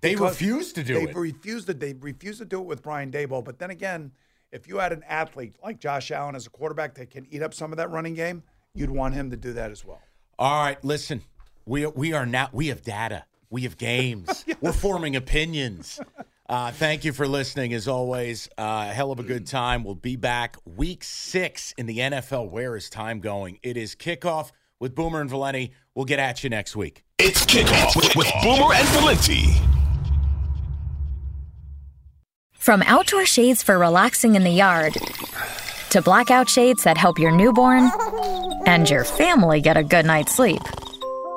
[0.00, 1.14] They refuse to do they it.
[1.14, 1.74] refuse to.
[1.74, 3.44] They refuse to do it with Brian Daboll.
[3.44, 4.12] But then again,
[4.50, 7.52] if you had an athlete like Josh Allen as a quarterback that can eat up
[7.52, 8.42] some of that running game,
[8.74, 10.00] you'd want him to do that as well.
[10.38, 11.22] All right, listen.
[11.66, 13.24] We we are now we have data.
[13.50, 14.44] We have games.
[14.60, 16.00] We're forming opinions.
[16.48, 17.72] Uh, thank you for listening.
[17.74, 19.84] As always, uh, hell of a good time.
[19.84, 22.50] We'll be back week six in the NFL.
[22.50, 23.58] Where is time going?
[23.62, 24.50] It is kickoff
[24.80, 25.72] with Boomer and Valenti.
[25.94, 27.04] We'll get at you next week.
[27.18, 29.60] It's kickoff with, with Boomer and Valenti.
[32.52, 34.96] From outdoor shades for relaxing in the yard
[35.90, 37.90] to blackout shades that help your newborn
[38.66, 40.62] and your family get a good night's sleep,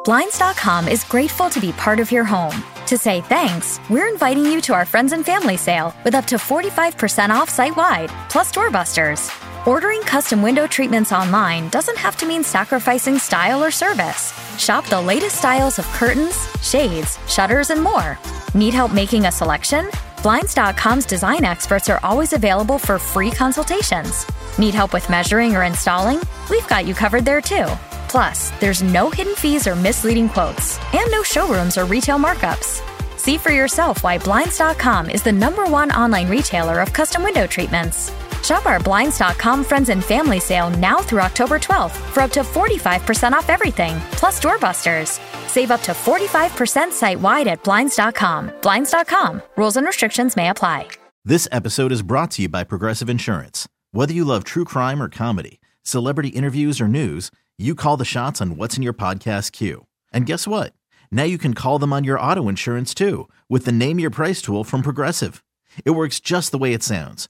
[0.04, 2.62] Blinds.com is grateful to be part of your home.
[2.88, 6.36] To say thanks, we're inviting you to our friends and family sale with up to
[6.36, 9.32] 45% off site wide, plus doorbusters.
[9.66, 14.34] Ordering custom window treatments online doesn't have to mean sacrificing style or service.
[14.60, 18.20] Shop the latest styles of curtains, shades, shutters, and more.
[18.54, 19.90] Need help making a selection?
[20.24, 24.26] Blinds.com's design experts are always available for free consultations.
[24.58, 26.22] Need help with measuring or installing?
[26.50, 27.68] We've got you covered there too.
[28.08, 32.82] Plus, there's no hidden fees or misleading quotes, and no showrooms or retail markups.
[33.20, 38.12] See for yourself why Blinds.com is the number one online retailer of custom window treatments.
[38.44, 43.32] Shop our Blinds.com friends and family sale now through October 12th for up to 45%
[43.32, 45.20] off everything, plus doorbusters.
[45.48, 48.52] Save up to 45% site wide at Blinds.com.
[48.62, 49.42] Blinds.com.
[49.56, 50.90] Rules and restrictions may apply.
[51.26, 53.70] This episode is brought to you by Progressive Insurance.
[53.92, 58.42] Whether you love true crime or comedy, celebrity interviews or news, you call the shots
[58.42, 59.86] on what's in your podcast queue.
[60.12, 60.74] And guess what?
[61.12, 64.42] Now you can call them on your auto insurance too with the Name Your Price
[64.42, 65.44] tool from Progressive.
[65.86, 67.30] It works just the way it sounds.